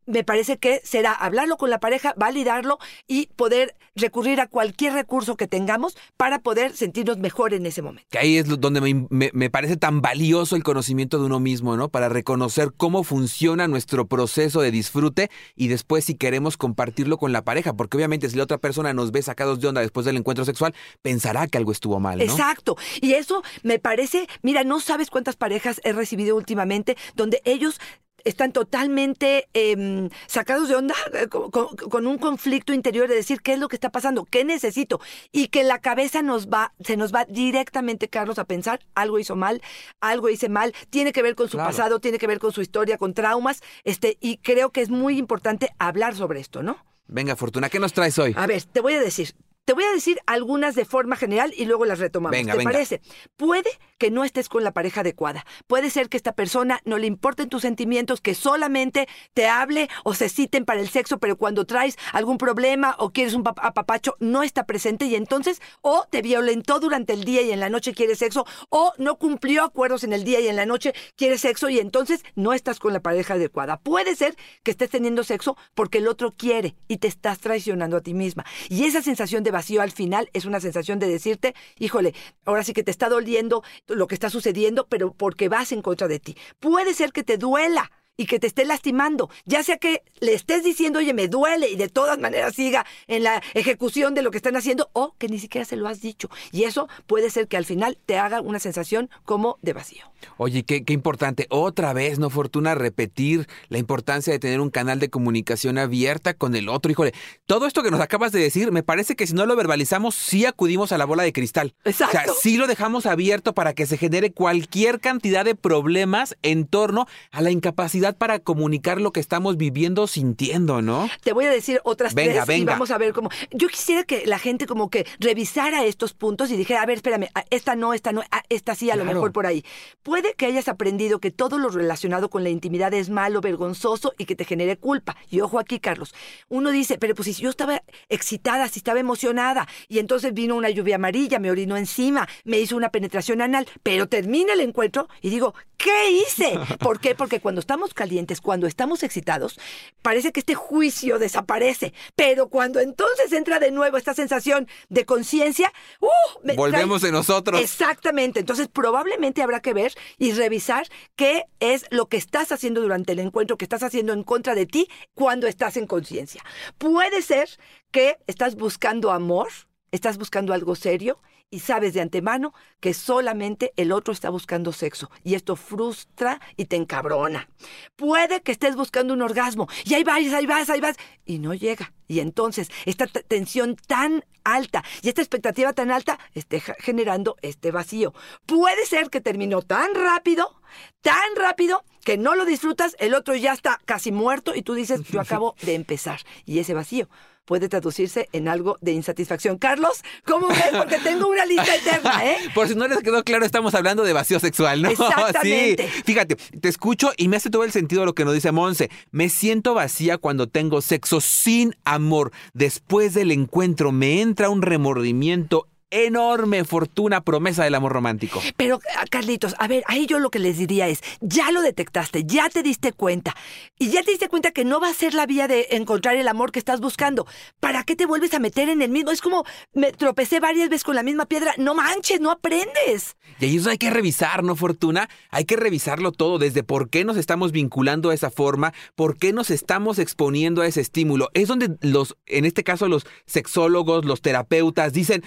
me 0.05 0.23
parece 0.23 0.57
que 0.57 0.81
será 0.83 1.13
hablarlo 1.13 1.57
con 1.57 1.69
la 1.69 1.79
pareja, 1.79 2.13
validarlo 2.17 2.79
y 3.07 3.27
poder 3.35 3.75
recurrir 3.95 4.41
a 4.41 4.47
cualquier 4.47 4.93
recurso 4.93 5.37
que 5.37 5.47
tengamos 5.47 5.95
para 6.17 6.39
poder 6.39 6.75
sentirnos 6.75 7.17
mejor 7.17 7.53
en 7.53 7.65
ese 7.65 7.81
momento. 7.81 8.07
Que 8.11 8.19
ahí 8.19 8.37
es 8.37 8.47
donde 8.47 8.81
me, 8.81 9.49
parece 9.49 9.77
tan 9.77 10.01
valioso 10.01 10.55
el 10.55 10.63
conocimiento 10.63 11.19
de 11.19 11.25
uno 11.25 11.39
mismo, 11.39 11.77
¿no? 11.77 11.89
Para 11.89 12.09
reconocer 12.09 12.73
cómo 12.75 13.03
funciona 13.03 13.67
nuestro 13.67 14.07
proceso 14.07 14.61
de 14.61 14.71
disfrute 14.71 15.29
y 15.55 15.67
después 15.67 16.05
si 16.05 16.15
queremos 16.15 16.57
compartirlo 16.57 17.17
con 17.17 17.31
la 17.31 17.43
pareja, 17.43 17.73
porque 17.73 17.97
obviamente 17.97 18.29
si 18.29 18.35
la 18.35 18.43
otra 18.43 18.57
persona 18.57 18.93
nos 18.93 19.11
ve 19.11 19.21
sacados 19.21 19.59
de 19.59 19.67
onda 19.67 19.81
después 19.81 20.05
del 20.05 20.17
encuentro 20.17 20.43
sexual, 20.43 20.73
pensará 21.01 21.47
que 21.47 21.57
algo 21.57 21.71
estuvo 21.71 21.99
mal, 21.99 22.17
¿no? 22.17 22.23
Exacto. 22.23 22.75
Y 22.99 23.13
eso 23.13 23.43
me 23.61 23.79
parece, 23.79 24.27
mira, 24.41 24.62
no 24.65 24.79
sabes 24.79 25.09
cuántas 25.09 25.35
parejas 25.35 25.81
he 25.83 25.93
recibido 25.93 26.35
últimamente 26.35 26.97
donde 27.15 27.41
ellos 27.45 27.79
están 28.23 28.51
totalmente 28.51 29.49
em, 29.53 30.09
sacados 30.27 30.69
de 30.69 30.75
onda 30.75 30.95
eh, 31.13 31.27
con, 31.27 32.07
un 32.07 32.17
conflicto 32.17 32.73
interior 32.73 33.07
de 33.07 33.15
decir 33.15 33.41
qué 33.41 33.53
es 33.53 33.59
lo 33.59 33.67
que 33.67 33.75
está 33.75 33.91
pasando, 33.91 34.25
qué 34.25 34.45
necesito 34.45 34.99
y 35.31 35.47
que 35.47 35.63
la 35.63 35.79
cabeza 35.79 36.21
nos 36.21 36.47
va, 36.47 36.73
se 36.79 36.97
nos 36.97 37.13
va 37.13 37.25
directamente, 37.25 38.07
Carlos, 38.07 38.39
a 38.39 38.45
pensar 38.45 38.79
algo 38.95 39.19
hizo 39.19 39.35
mal, 39.35 39.61
algo 39.99 40.29
hice 40.29 40.49
mal, 40.49 40.73
tiene 40.89 41.11
que 41.11 41.21
ver 41.21 41.35
con 41.35 41.49
su 41.49 41.57
pasado, 41.57 41.99
tiene 41.99 42.17
que 42.17 42.27
ver 42.27 42.39
con 42.39 42.51
su 42.51 42.61
historia, 42.61 42.97
con 42.97 43.13
traumas, 43.13 43.61
este 43.83 44.17
y 44.21 44.37
creo 44.37 44.71
que 44.71 44.81
es 44.81 44.89
muy 44.89 45.17
importante 45.17 45.69
hablar 45.79 46.15
sobre 46.15 46.39
esto, 46.39 46.63
¿no? 46.63 46.77
Venga, 47.07 47.35
Fortuna, 47.35 47.69
¿qué 47.69 47.79
nos 47.79 47.93
traes 47.93 48.17
hoy? 48.17 48.33
A 48.35 48.47
ver, 48.47 48.63
te 48.63 48.79
voy 48.79 48.93
a 48.93 49.01
decir, 49.01 49.35
te 49.65 49.73
voy 49.73 49.85
a 49.85 49.91
decir 49.91 50.19
algunas 50.25 50.75
de 50.75 50.85
forma 50.85 51.15
general 51.15 51.53
y 51.55 51.65
luego 51.65 51.85
las 51.85 51.99
retomamos. 51.99 52.37
Venga, 52.37 52.55
¿Te 52.55 52.63
parece? 52.63 53.01
Puede 53.37 53.69
que 53.97 54.11
no 54.11 54.25
estés 54.25 54.49
con 54.49 54.63
la 54.63 54.73
pareja 54.73 55.01
adecuada. 55.01 55.45
Puede 55.67 55.89
ser 55.89 56.09
que 56.09 56.17
esta 56.17 56.33
persona 56.33 56.81
no 56.83 56.97
le 56.97 57.07
importen 57.07 57.47
tus 57.47 57.61
sentimientos, 57.61 58.19
que 58.19 58.35
solamente 58.35 59.07
te 59.33 59.47
hable 59.47 59.89
o 60.03 60.13
se 60.13 60.27
citen 60.27 60.65
para 60.65 60.81
el 60.81 60.89
sexo, 60.89 61.19
pero 61.19 61.37
cuando 61.37 61.65
traes 61.65 61.97
algún 62.11 62.37
problema 62.37 62.95
o 62.99 63.11
quieres 63.11 63.33
un 63.33 63.43
apapacho, 63.47 64.17
no 64.19 64.43
está 64.43 64.65
presente 64.65 65.05
y 65.05 65.15
entonces 65.15 65.61
o 65.81 66.05
te 66.09 66.21
violentó 66.21 66.81
durante 66.81 67.13
el 67.13 67.23
día 67.23 67.41
y 67.41 67.51
en 67.51 67.61
la 67.61 67.69
noche 67.69 67.93
quiere 67.93 68.15
sexo 68.15 68.45
o 68.69 68.91
no 68.97 69.17
cumplió 69.17 69.63
acuerdos 69.63 70.03
en 70.03 70.11
el 70.11 70.25
día 70.25 70.41
y 70.41 70.47
en 70.49 70.57
la 70.57 70.65
noche 70.65 70.93
quiere 71.15 71.37
sexo 71.37 71.69
y 71.69 71.79
entonces 71.79 72.25
no 72.35 72.51
estás 72.51 72.79
con 72.79 72.91
la 72.91 72.99
pareja 72.99 73.35
adecuada. 73.35 73.77
Puede 73.77 74.17
ser 74.17 74.35
que 74.63 74.71
estés 74.71 74.89
teniendo 74.89 75.23
sexo 75.23 75.55
porque 75.73 75.99
el 75.99 76.09
otro 76.09 76.31
quiere 76.31 76.75
y 76.89 76.97
te 76.97 77.07
estás 77.07 77.39
traicionando 77.39 77.95
a 77.95 78.01
ti 78.01 78.13
misma. 78.13 78.43
Y 78.67 78.83
esa 78.83 79.01
sensación 79.01 79.43
de 79.43 79.52
vacío 79.53 79.81
al 79.81 79.91
final 79.91 80.29
es 80.33 80.43
una 80.43 80.59
sensación 80.59 80.99
de 80.99 81.07
decirte, 81.07 81.55
híjole, 81.79 82.13
ahora 82.43 82.65
sí 82.65 82.73
que 82.73 82.83
te 82.83 82.91
está 82.91 83.07
doliendo 83.07 83.63
lo 83.87 84.07
que 84.07 84.15
está 84.15 84.29
sucediendo, 84.29 84.87
pero 84.87 85.13
porque 85.13 85.47
vas 85.47 85.71
en 85.71 85.81
contra 85.81 86.09
de 86.09 86.19
ti. 86.19 86.35
Puede 86.59 86.93
ser 86.93 87.13
que 87.13 87.23
te 87.23 87.37
duela 87.37 87.89
y 88.17 88.25
que 88.25 88.39
te 88.39 88.47
esté 88.47 88.65
lastimando. 88.65 89.29
Ya 89.45 89.63
sea 89.63 89.77
que 89.77 90.03
le 90.19 90.33
estés 90.33 90.63
diciendo, 90.63 90.99
oye, 90.99 91.13
me 91.13 91.27
duele 91.27 91.69
y 91.69 91.75
de 91.75 91.89
todas 91.89 92.19
maneras 92.19 92.55
siga 92.55 92.85
en 93.07 93.23
la 93.23 93.41
ejecución 93.53 94.13
de 94.13 94.21
lo 94.21 94.31
que 94.31 94.37
están 94.37 94.55
haciendo 94.55 94.89
o 94.93 95.15
que 95.17 95.27
ni 95.27 95.39
siquiera 95.39 95.65
se 95.65 95.75
lo 95.75 95.87
has 95.87 96.01
dicho. 96.01 96.29
Y 96.51 96.63
eso 96.63 96.87
puede 97.07 97.29
ser 97.29 97.47
que 97.47 97.57
al 97.57 97.65
final 97.65 97.97
te 98.05 98.17
haga 98.17 98.41
una 98.41 98.59
sensación 98.59 99.09
como 99.25 99.57
de 99.61 99.73
vacío. 99.73 100.05
Oye, 100.37 100.63
qué, 100.63 100.83
qué 100.83 100.93
importante. 100.93 101.47
Otra 101.49 101.93
vez, 101.93 102.19
¿no, 102.19 102.29
Fortuna? 102.29 102.75
Repetir 102.75 103.47
la 103.69 103.77
importancia 103.77 104.31
de 104.31 104.39
tener 104.39 104.61
un 104.61 104.69
canal 104.69 104.99
de 104.99 105.09
comunicación 105.09 105.77
abierta 105.77 106.33
con 106.33 106.55
el 106.55 106.69
otro. 106.69 106.91
Híjole, 106.91 107.13
todo 107.45 107.65
esto 107.65 107.83
que 107.83 107.91
nos 107.91 107.99
acabas 107.99 108.31
de 108.31 108.39
decir, 108.39 108.71
me 108.71 108.83
parece 108.83 109.15
que 109.15 109.27
si 109.27 109.33
no 109.33 109.45
lo 109.45 109.55
verbalizamos, 109.55 110.15
sí 110.15 110.45
acudimos 110.45 110.91
a 110.91 110.97
la 110.97 111.05
bola 111.05 111.23
de 111.23 111.33
cristal. 111.33 111.73
Exacto. 111.83 112.17
O 112.17 112.23
sea, 112.23 112.33
sí 112.41 112.57
lo 112.57 112.67
dejamos 112.67 113.05
abierto 113.05 113.53
para 113.53 113.73
que 113.73 113.85
se 113.85 113.97
genere 113.97 114.31
cualquier 114.31 114.99
cantidad 114.99 115.43
de 115.43 115.55
problemas 115.55 116.37
en 116.41 116.67
torno 116.67 117.07
a 117.31 117.41
la 117.41 117.51
incapacidad 117.51 118.02
para 118.11 118.39
comunicar 118.39 118.99
lo 118.99 119.13
que 119.13 119.21
estamos 119.21 119.55
viviendo, 119.55 120.07
sintiendo, 120.07 120.81
¿no? 120.81 121.09
Te 121.23 121.31
voy 121.31 121.45
a 121.45 121.49
decir 121.49 121.79
otras 121.85 122.13
Venga, 122.13 122.43
tres 122.43 122.57
y 122.57 122.59
venga. 122.59 122.73
vamos 122.73 122.91
a 122.91 122.97
ver 122.97 123.13
cómo. 123.13 123.29
Yo 123.51 123.69
quisiera 123.69 124.03
que 124.03 124.25
la 124.25 124.39
gente 124.39 124.65
como 124.65 124.89
que 124.89 125.07
revisara 125.19 125.85
estos 125.85 126.13
puntos 126.13 126.51
y 126.51 126.57
dijera, 126.57 126.81
a 126.81 126.85
ver, 126.85 126.97
espérame, 126.97 127.29
esta 127.49 127.75
no, 127.75 127.93
esta 127.93 128.11
no, 128.11 128.21
esta 128.49 128.75
sí, 128.75 128.91
a 128.91 128.97
lo 128.97 129.05
mejor 129.05 129.31
por 129.31 129.45
ahí. 129.45 129.63
Puede 130.03 130.33
que 130.33 130.45
hayas 130.45 130.67
aprendido 130.67 131.19
que 131.19 131.31
todo 131.31 131.57
lo 131.57 131.69
relacionado 131.69 132.29
con 132.29 132.43
la 132.43 132.49
intimidad 132.49 132.93
es 132.93 133.09
malo, 133.09 133.39
vergonzoso 133.39 134.13
y 134.17 134.25
que 134.25 134.35
te 134.35 134.43
genere 134.43 134.75
culpa. 134.75 135.15
Y 135.29 135.39
ojo 135.39 135.59
aquí, 135.59 135.79
Carlos. 135.79 136.13
Uno 136.49 136.71
dice, 136.71 136.97
pero 136.97 137.15
pues 137.15 137.27
si 137.27 137.41
yo 137.41 137.49
estaba 137.49 137.81
excitada, 138.09 138.67
si 138.67 138.79
estaba 138.79 138.99
emocionada, 138.99 139.67
y 139.87 139.99
entonces 139.99 140.33
vino 140.33 140.55
una 140.55 140.69
lluvia 140.69 140.95
amarilla, 140.95 141.39
me 141.39 141.51
orinó 141.51 141.77
encima, 141.77 142.27
me 142.43 142.59
hizo 142.59 142.75
una 142.75 142.89
penetración 142.89 143.41
anal, 143.41 143.67
pero 143.83 144.07
termina 144.07 144.53
el 144.53 144.59
encuentro 144.61 145.07
y 145.21 145.29
digo, 145.29 145.53
¿qué 145.77 146.11
hice? 146.11 146.59
¿Por 146.79 146.99
qué? 146.99 147.13
Porque 147.15 147.39
cuando 147.39 147.59
estamos 147.59 147.92
calientes, 147.93 148.41
cuando 148.41 148.67
estamos 148.67 149.03
excitados, 149.03 149.59
parece 150.01 150.31
que 150.31 150.39
este 150.39 150.55
juicio 150.55 151.19
desaparece, 151.19 151.93
pero 152.15 152.49
cuando 152.49 152.79
entonces 152.79 153.31
entra 153.31 153.59
de 153.59 153.71
nuevo 153.71 153.97
esta 153.97 154.13
sensación 154.13 154.67
de 154.89 155.05
conciencia, 155.05 155.71
¡uh! 155.99 156.07
me 156.43 156.55
Volvemos 156.55 157.01
trae- 157.01 157.07
en 157.07 157.13
nosotros. 157.13 157.61
Exactamente. 157.61 158.39
Entonces, 158.39 158.67
probablemente 158.67 159.41
habrá 159.41 159.61
que 159.61 159.73
ver 159.73 159.93
y 160.17 160.31
revisar 160.33 160.87
qué 161.15 161.45
es 161.59 161.85
lo 161.91 162.07
que 162.07 162.17
estás 162.17 162.51
haciendo 162.51 162.81
durante 162.81 163.13
el 163.13 163.19
encuentro, 163.19 163.57
que 163.57 163.65
estás 163.65 163.83
haciendo 163.83 164.13
en 164.13 164.23
contra 164.23 164.55
de 164.55 164.65
ti 164.65 164.87
cuando 165.13 165.47
estás 165.47 165.77
en 165.77 165.87
conciencia. 165.87 166.43
Puede 166.77 167.21
ser 167.21 167.49
que 167.91 168.17
estás 168.27 168.55
buscando 168.55 169.11
amor, 169.11 169.49
estás 169.91 170.17
buscando 170.17 170.53
algo 170.53 170.75
serio 170.75 171.19
y 171.53 171.59
sabes 171.59 171.93
de 171.93 172.01
antemano 172.01 172.51
que 172.79 172.95
solamente 172.95 173.73
el 173.77 173.91
otro 173.91 174.11
está 174.11 174.31
buscando 174.31 174.71
sexo 174.71 175.11
y 175.23 175.35
esto 175.35 175.55
frustra 175.55 176.41
y 176.57 176.65
te 176.65 176.77
encabrona. 176.77 177.47
Puede 177.95 178.41
que 178.41 178.51
estés 178.51 178.75
buscando 178.75 179.13
un 179.13 179.21
orgasmo 179.21 179.67
y 179.85 179.93
ahí 179.93 180.03
vas, 180.03 180.33
ahí 180.33 180.47
vas, 180.47 180.71
ahí 180.71 180.81
vas 180.81 180.97
y 181.27 181.37
no 181.37 181.53
llega. 181.53 181.93
Y 182.07 182.21
entonces 182.21 182.71
esta 182.85 183.05
tensión 183.05 183.75
tan 183.75 184.25
alta 184.43 184.83
y 185.03 185.09
esta 185.09 185.21
expectativa 185.21 185.73
tan 185.73 185.91
alta 185.91 186.17
esté 186.33 186.59
generando 186.79 187.35
este 187.43 187.69
vacío. 187.69 188.15
Puede 188.47 188.87
ser 188.87 189.11
que 189.11 189.21
terminó 189.21 189.61
tan 189.61 189.93
rápido, 189.93 190.59
tan 191.01 191.35
rápido, 191.35 191.83
que 192.03 192.17
no 192.17 192.33
lo 192.33 192.45
disfrutas, 192.45 192.95
el 192.97 193.13
otro 193.13 193.35
ya 193.35 193.53
está 193.53 193.79
casi 193.85 194.11
muerto 194.11 194.55
y 194.55 194.63
tú 194.63 194.73
dices, 194.73 195.03
yo 195.03 195.21
acabo 195.21 195.55
de 195.61 195.75
empezar. 195.75 196.19
Y 196.45 196.57
ese 196.57 196.73
vacío 196.73 197.07
puede 197.45 197.69
traducirse 197.69 198.29
en 198.31 198.47
algo 198.47 198.77
de 198.81 198.93
insatisfacción. 198.93 199.57
Carlos, 199.57 200.03
¿cómo 200.25 200.47
ves? 200.47 200.69
Porque 200.71 200.97
tengo 200.99 201.27
una 201.27 201.45
lista 201.45 201.75
eterna, 201.75 202.25
¿eh? 202.31 202.37
Por 202.53 202.67
si 202.67 202.75
no 202.75 202.87
les 202.87 202.99
quedó 202.99 203.23
claro, 203.23 203.45
estamos 203.45 203.75
hablando 203.75 204.03
de 204.03 204.13
vacío 204.13 204.39
sexual, 204.39 204.81
¿no? 204.81 204.89
Exactamente. 204.91 205.89
Sí. 205.89 206.03
Fíjate, 206.05 206.35
te 206.35 206.69
escucho 206.69 207.11
y 207.17 207.27
me 207.27 207.37
hace 207.37 207.49
todo 207.49 207.63
el 207.63 207.71
sentido 207.71 208.05
lo 208.05 208.13
que 208.13 208.25
nos 208.25 208.33
dice 208.33 208.51
Monse. 208.51 208.89
Me 209.11 209.29
siento 209.29 209.73
vacía 209.73 210.17
cuando 210.17 210.47
tengo 210.47 210.81
sexo 210.81 211.21
sin 211.21 211.75
amor. 211.83 212.31
Después 212.53 213.13
del 213.13 213.31
encuentro 213.31 213.91
me 213.91 214.21
entra 214.21 214.49
un 214.49 214.61
remordimiento 214.61 215.67
enorme, 215.93 216.65
fortuna, 216.65 217.21
promesa 217.21 217.63
del 217.63 217.75
amor 217.75 217.93
romántico. 217.93 218.41
Pero, 218.57 218.79
ah, 218.97 219.05
Carlitos, 219.09 219.55
a 219.59 219.67
ver, 219.67 219.83
ahí 219.87 220.07
yo 220.07 220.19
lo 220.19 220.31
que 220.31 220.39
les 220.39 220.57
diría 220.57 220.87
es, 220.87 221.01
ya 221.21 221.51
lo 221.51 221.61
detectaste, 221.61 222.23
ya 222.25 222.49
te 222.49 222.63
diste 222.63 222.93
cuenta, 222.93 223.35
y 223.77 223.89
ya 223.89 224.03
te 224.03 224.11
diste 224.11 224.27
cuenta 224.27 224.51
que 224.51 224.65
no 224.65 224.79
va 224.79 224.89
a 224.89 224.93
ser 224.93 225.13
la 225.13 225.25
vía 225.25 225.47
de 225.47 225.67
encontrar 225.71 226.15
el 226.15 226.27
amor 226.27 226.51
que 226.51 226.59
estás 226.59 226.81
buscando. 226.81 227.27
¿Para 227.59 227.83
qué 227.83 227.95
te 227.95 228.05
vuelves 228.05 228.33
a 228.33 228.39
meter 228.39 228.69
en 228.69 228.81
el 228.81 228.89
mismo? 228.89 229.11
Es 229.11 229.21
como, 229.21 229.45
me 229.73 229.91
tropecé 229.91 230.39
varias 230.39 230.69
veces 230.69 230.83
con 230.83 230.95
la 230.95 231.03
misma 231.03 231.25
piedra, 231.25 231.53
no 231.57 231.75
manches, 231.75 232.19
no 232.19 232.31
aprendes. 232.31 233.15
Y 233.39 233.45
ahí 233.45 233.57
eso 233.57 233.69
hay 233.69 233.77
que 233.77 233.89
revisar, 233.89 234.43
¿no, 234.43 234.55
Fortuna? 234.55 235.09
Hay 235.29 235.45
que 235.45 235.55
revisarlo 235.55 236.11
todo, 236.11 236.39
desde 236.39 236.63
por 236.63 236.89
qué 236.89 237.03
nos 237.03 237.17
estamos 237.17 237.51
vinculando 237.51 238.09
de 238.09 238.15
esa 238.15 238.31
forma, 238.31 238.73
por 238.95 239.17
qué 239.17 239.31
nos 239.33 239.51
estamos 239.51 239.99
exponiendo 239.99 240.61
a 240.61 240.67
ese 240.67 240.81
estímulo. 240.81 241.29
Es 241.33 241.47
donde 241.47 241.77
los, 241.81 242.15
en 242.25 242.45
este 242.45 242.63
caso, 242.63 242.87
los 242.87 243.05
sexólogos, 243.25 244.05
los 244.05 244.21
terapeutas 244.21 244.93
dicen, 244.93 245.23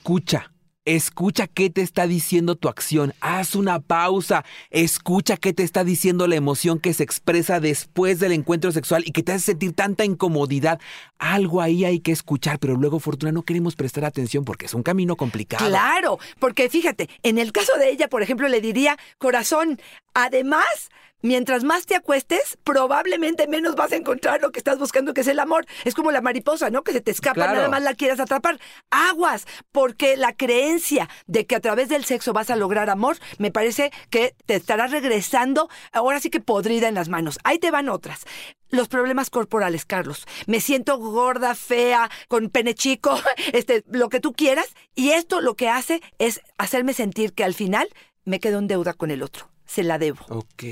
escucha. 0.00 0.50
Escucha 0.86 1.46
qué 1.46 1.68
te 1.68 1.82
está 1.82 2.06
diciendo 2.06 2.56
tu 2.56 2.68
acción. 2.68 3.12
Haz 3.20 3.54
una 3.54 3.80
pausa. 3.80 4.46
Escucha 4.70 5.36
qué 5.36 5.52
te 5.52 5.62
está 5.62 5.84
diciendo 5.84 6.26
la 6.26 6.36
emoción 6.36 6.80
que 6.80 6.94
se 6.94 7.02
expresa 7.02 7.60
después 7.60 8.18
del 8.18 8.32
encuentro 8.32 8.72
sexual 8.72 9.02
y 9.04 9.12
que 9.12 9.22
te 9.22 9.32
hace 9.32 9.44
sentir 9.44 9.74
tanta 9.74 10.06
incomodidad. 10.06 10.80
Algo 11.18 11.60
ahí 11.60 11.84
hay 11.84 12.00
que 12.00 12.12
escuchar, 12.12 12.58
pero 12.58 12.76
luego, 12.76 12.98
Fortuna, 12.98 13.30
no 13.30 13.42
queremos 13.42 13.76
prestar 13.76 14.06
atención 14.06 14.46
porque 14.46 14.66
es 14.66 14.74
un 14.74 14.82
camino 14.82 15.16
complicado. 15.16 15.68
Claro, 15.68 16.18
porque 16.38 16.70
fíjate, 16.70 17.10
en 17.22 17.36
el 17.36 17.52
caso 17.52 17.76
de 17.78 17.90
ella, 17.90 18.08
por 18.08 18.22
ejemplo, 18.22 18.48
le 18.48 18.62
diría, 18.62 18.96
corazón, 19.18 19.78
además, 20.14 20.88
mientras 21.22 21.64
más 21.64 21.86
te 21.86 21.94
acuestes, 21.96 22.58
probablemente 22.64 23.46
menos 23.48 23.74
vas 23.74 23.92
a 23.92 23.96
encontrar 23.96 24.40
lo 24.40 24.50
que 24.52 24.58
estás 24.58 24.78
buscando, 24.78 25.14
que 25.14 25.20
es 25.22 25.26
el 25.28 25.38
amor. 25.38 25.66
Es 25.84 25.94
como 25.94 26.10
la 26.12 26.20
mariposa, 26.20 26.70
¿no? 26.70 26.82
Que 26.82 26.92
se 26.92 27.00
te 27.00 27.10
escapa, 27.10 27.34
Claro. 27.34 27.54
nada 27.54 27.68
más 27.68 27.82
la 27.82 27.94
quieras 27.94 28.20
atrapar. 28.20 28.58
Aguas, 28.90 29.46
porque 29.72 30.16
la 30.16 30.34
creencia 30.34 31.08
de 31.26 31.46
que 31.46 31.56
a 31.56 31.60
través 31.60 31.88
del 31.88 32.04
sexo 32.04 32.32
vas 32.32 32.50
a 32.50 32.56
lograr 32.56 32.90
amor, 32.90 33.18
me 33.38 33.50
parece 33.50 33.90
que 34.10 34.34
te 34.46 34.54
estará 34.54 34.86
regresando, 34.86 35.68
ahora 35.92 36.20
sí 36.20 36.30
que 36.30 36.40
podrida 36.40 36.88
en 36.88 36.94
las 36.94 37.08
manos. 37.08 37.38
Ahí 37.44 37.58
te 37.58 37.70
van 37.70 37.88
otras. 37.88 38.24
Los 38.70 38.86
problemas 38.88 39.30
corporales, 39.30 39.84
Carlos. 39.84 40.26
Me 40.46 40.60
siento 40.60 40.96
gorda, 40.98 41.54
fea, 41.56 42.08
con 42.28 42.50
pene 42.50 42.74
chico, 42.74 43.20
este, 43.52 43.82
lo 43.90 44.08
que 44.08 44.20
tú 44.20 44.32
quieras. 44.32 44.66
Y 44.94 45.10
esto 45.10 45.40
lo 45.40 45.54
que 45.54 45.68
hace 45.68 46.00
es 46.18 46.40
hacerme 46.56 46.94
sentir 46.94 47.32
que 47.32 47.42
al 47.44 47.54
final 47.54 47.88
me 48.24 48.38
quedo 48.38 48.58
en 48.58 48.68
deuda 48.68 48.92
con 48.92 49.10
el 49.10 49.22
otro. 49.22 49.48
Se 49.70 49.84
la 49.84 49.98
debo. 49.98 50.18
Ok. 50.30 50.64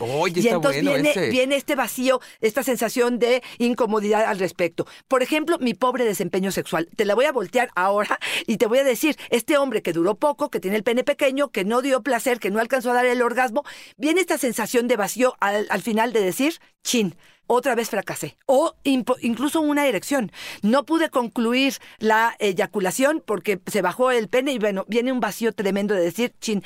Oye, 0.00 0.40
Y 0.40 0.44
está 0.46 0.54
entonces 0.54 0.82
bueno 0.82 0.94
viene, 0.94 1.10
ese. 1.10 1.28
viene 1.28 1.56
este 1.56 1.74
vacío, 1.74 2.20
esta 2.40 2.62
sensación 2.62 3.18
de 3.18 3.42
incomodidad 3.58 4.24
al 4.24 4.38
respecto. 4.38 4.86
Por 5.06 5.22
ejemplo, 5.22 5.58
mi 5.58 5.74
pobre 5.74 6.06
desempeño 6.06 6.50
sexual. 6.50 6.88
Te 6.96 7.04
la 7.04 7.14
voy 7.14 7.26
a 7.26 7.32
voltear 7.32 7.68
ahora 7.74 8.18
y 8.46 8.56
te 8.56 8.66
voy 8.66 8.78
a 8.78 8.84
decir, 8.84 9.18
este 9.28 9.58
hombre 9.58 9.82
que 9.82 9.92
duró 9.92 10.14
poco, 10.14 10.48
que 10.48 10.60
tiene 10.60 10.78
el 10.78 10.82
pene 10.82 11.04
pequeño, 11.04 11.50
que 11.50 11.66
no 11.66 11.82
dio 11.82 12.02
placer, 12.02 12.38
que 12.40 12.50
no 12.50 12.58
alcanzó 12.58 12.90
a 12.92 12.94
dar 12.94 13.04
el 13.04 13.20
orgasmo, 13.20 13.64
viene 13.98 14.22
esta 14.22 14.38
sensación 14.38 14.88
de 14.88 14.96
vacío 14.96 15.34
al, 15.40 15.66
al 15.68 15.82
final 15.82 16.14
de 16.14 16.20
decir, 16.22 16.54
chin. 16.82 17.14
Otra 17.48 17.74
vez 17.76 17.90
fracasé. 17.90 18.36
O 18.46 18.74
incluso 18.82 19.60
una 19.60 19.86
erección. 19.86 20.32
No 20.62 20.84
pude 20.84 21.10
concluir 21.10 21.74
la 21.98 22.34
eyaculación 22.40 23.22
porque 23.24 23.60
se 23.66 23.82
bajó 23.82 24.10
el 24.10 24.28
pene 24.28 24.52
y 24.52 24.58
bueno, 24.58 24.84
viene 24.88 25.12
un 25.12 25.20
vacío 25.20 25.52
tremendo 25.52 25.94
de 25.94 26.00
decir, 26.00 26.34
chin, 26.40 26.64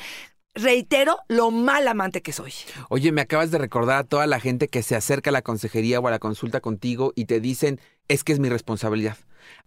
reitero 0.55 1.19
lo 1.27 1.51
mal 1.51 1.87
amante 1.87 2.21
que 2.21 2.33
soy. 2.33 2.53
Oye, 2.89 3.11
me 3.11 3.21
acabas 3.21 3.51
de 3.51 3.57
recordar 3.57 3.97
a 3.97 4.03
toda 4.03 4.27
la 4.27 4.39
gente 4.39 4.67
que 4.67 4.83
se 4.83 4.95
acerca 4.95 5.29
a 5.29 5.33
la 5.33 5.41
consejería 5.41 5.99
o 5.99 6.07
a 6.07 6.11
la 6.11 6.19
consulta 6.19 6.61
contigo 6.61 7.13
y 7.15 7.25
te 7.25 7.39
dicen, 7.39 7.79
es 8.07 8.23
que 8.23 8.33
es 8.33 8.39
mi 8.39 8.49
responsabilidad. 8.49 9.17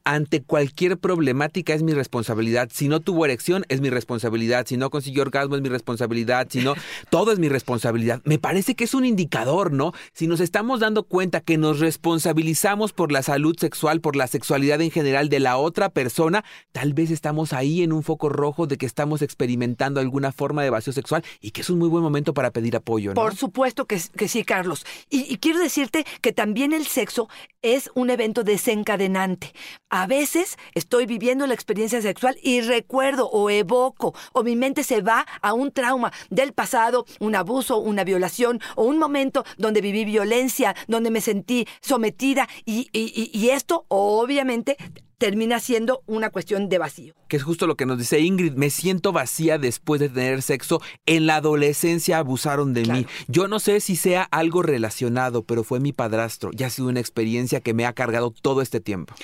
Ante 0.04 0.43
cualquier 0.43 0.99
problemática 0.99 1.73
es 1.73 1.83
mi 1.83 1.95
responsabilidad. 1.95 2.69
Si 2.73 2.88
no 2.88 3.00
tuvo 3.00 3.25
erección, 3.25 3.64
es 3.69 3.81
mi 3.81 3.88
responsabilidad. 3.88 4.66
Si 4.66 4.76
no 4.76 4.90
consiguió 4.90 5.23
orgasmo, 5.23 5.57
es 5.57 5.62
mi 5.62 5.71
responsabilidad. 5.71 6.47
Si 6.50 6.61
no, 6.61 6.75
todo 7.11 7.33
es 7.33 7.38
mi 7.38 7.49
responsabilidad. 7.49 8.21
Me 8.25 8.38
parece 8.38 8.75
que 8.75 8.85
es 8.85 8.95
un 8.95 9.07
indicador, 9.07 9.73
¿no? 9.73 9.93
Si 10.12 10.26
nos 10.26 10.40
estamos 10.40 10.81
dando 10.81 11.04
cuenta 11.04 11.40
que 11.40 11.57
nos 11.57 11.81
responsabilizamos 11.81 12.93
por 12.93 13.12
la 13.12 13.23
salud 13.23 13.57
sexual, 13.59 14.00
por 14.00 14.16
la 14.16 14.26
sexualidad 14.26 14.81
en 14.83 14.90
general 14.90 15.28
de 15.28 15.40
la 15.40 15.57
otra 15.57 15.88
persona, 15.88 16.45
tal 16.73 16.93
vez 16.93 17.11
estamos 17.11 17.52
ahí 17.52 17.83
en 17.83 17.93
un 17.93 18.02
foco 18.02 18.28
rojo 18.28 18.66
de 18.66 18.76
que 18.76 18.87
estamos 18.87 19.23
experimentando 19.23 20.00
alguna 20.00 20.33
forma 20.33 20.62
de 20.62 20.71
vacío 20.71 20.93
sexual 20.93 21.25
y 21.40 21.52
que 21.52 21.62
es 21.62 21.71
un 21.71 21.78
muy 21.78 21.88
buen 21.88 22.02
momento 22.02 22.35
para 22.35 22.50
pedir 22.50 22.76
apoyo, 22.76 23.11
¿no? 23.11 23.14
Por 23.14 23.35
supuesto 23.35 23.87
que, 23.87 24.00
que 24.16 24.28
sí, 24.28 24.45
Carlos. 24.45 24.85
Y, 25.09 25.33
y 25.33 25.38
quiero 25.38 25.59
decirte 25.59 26.04
que 26.21 26.33
también 26.33 26.73
el 26.73 26.87
sexo 26.87 27.28
es 27.62 27.90
un 27.95 28.11
evento 28.11 28.45
desencadenante. 28.45 29.52
A 29.90 30.06
veces 30.06 30.56
estoy 30.75 31.06
viviendo 31.06 31.47
la 31.47 31.54
experiencia 31.54 32.00
sexual 32.02 32.37
y 32.42 32.61
recuerdo 32.61 33.28
o 33.28 33.50
evoco 33.50 34.14
o 34.33 34.42
mi 34.42 34.56
mente 34.56 34.85
se 34.85 35.00
va 35.00 35.26
a 35.40 35.52
un 35.52 35.73
trauma 35.73 36.12
del 36.30 36.52
pasado, 36.52 37.06
un 37.21 37.35
abuso, 37.35 37.78
una 37.78 38.04
violación 38.04 38.61
o 38.76 38.85
un 38.85 38.99
momento 38.99 39.44
donde 39.56 39.80
viví 39.80 40.04
violencia, 40.04 40.75
donde 40.88 41.11
me 41.11 41.21
sentí 41.21 41.66
sometida 41.80 42.49
y, 42.64 42.88
esto 43.50 43.85
obviamente 43.88 44.76
te 44.76 45.03
termina 45.25 45.59
siendo 45.59 46.02
una 46.04 46.28
cuestión 46.28 46.69
de 46.69 46.76
vacío. 46.76 47.14
Que 47.28 47.38
es 47.38 47.43
justo 47.43 47.66
lo 47.66 47.76
que 47.76 47.87
nos 47.87 47.97
dice 47.97 48.21
Ingrid, 48.21 48.52
me 48.57 48.69
siento 48.69 49.11
vacía 49.11 49.57
después 49.57 49.99
de 49.99 50.11
tener 50.11 50.43
sexo. 50.43 50.83
En 51.07 51.26
la 51.26 51.37
adolescencia 51.37 52.19
abusaron 52.19 52.75
de 52.75 52.85
mí. 52.85 53.07
Yo 53.26 53.49
no 53.49 53.59
sé 53.59 53.81
si 53.81 53.97
sea 53.97 54.25
algo 54.25 54.62
relacionado, 54.62 55.43
pero 55.43 55.64
fue 55.64 55.81
mi 55.81 55.95
padrastro 55.95 56.50
y 56.52 56.62
ha 56.62 56.69
sido 56.69 56.88
una 56.88 57.00
experiencia 57.00 57.62
que 57.62 57.73
me 57.73 57.87
ha 57.87 57.95
cargado 57.95 58.33
todo 58.33 58.61
este 58.61 58.81
tiempo. 58.81 59.14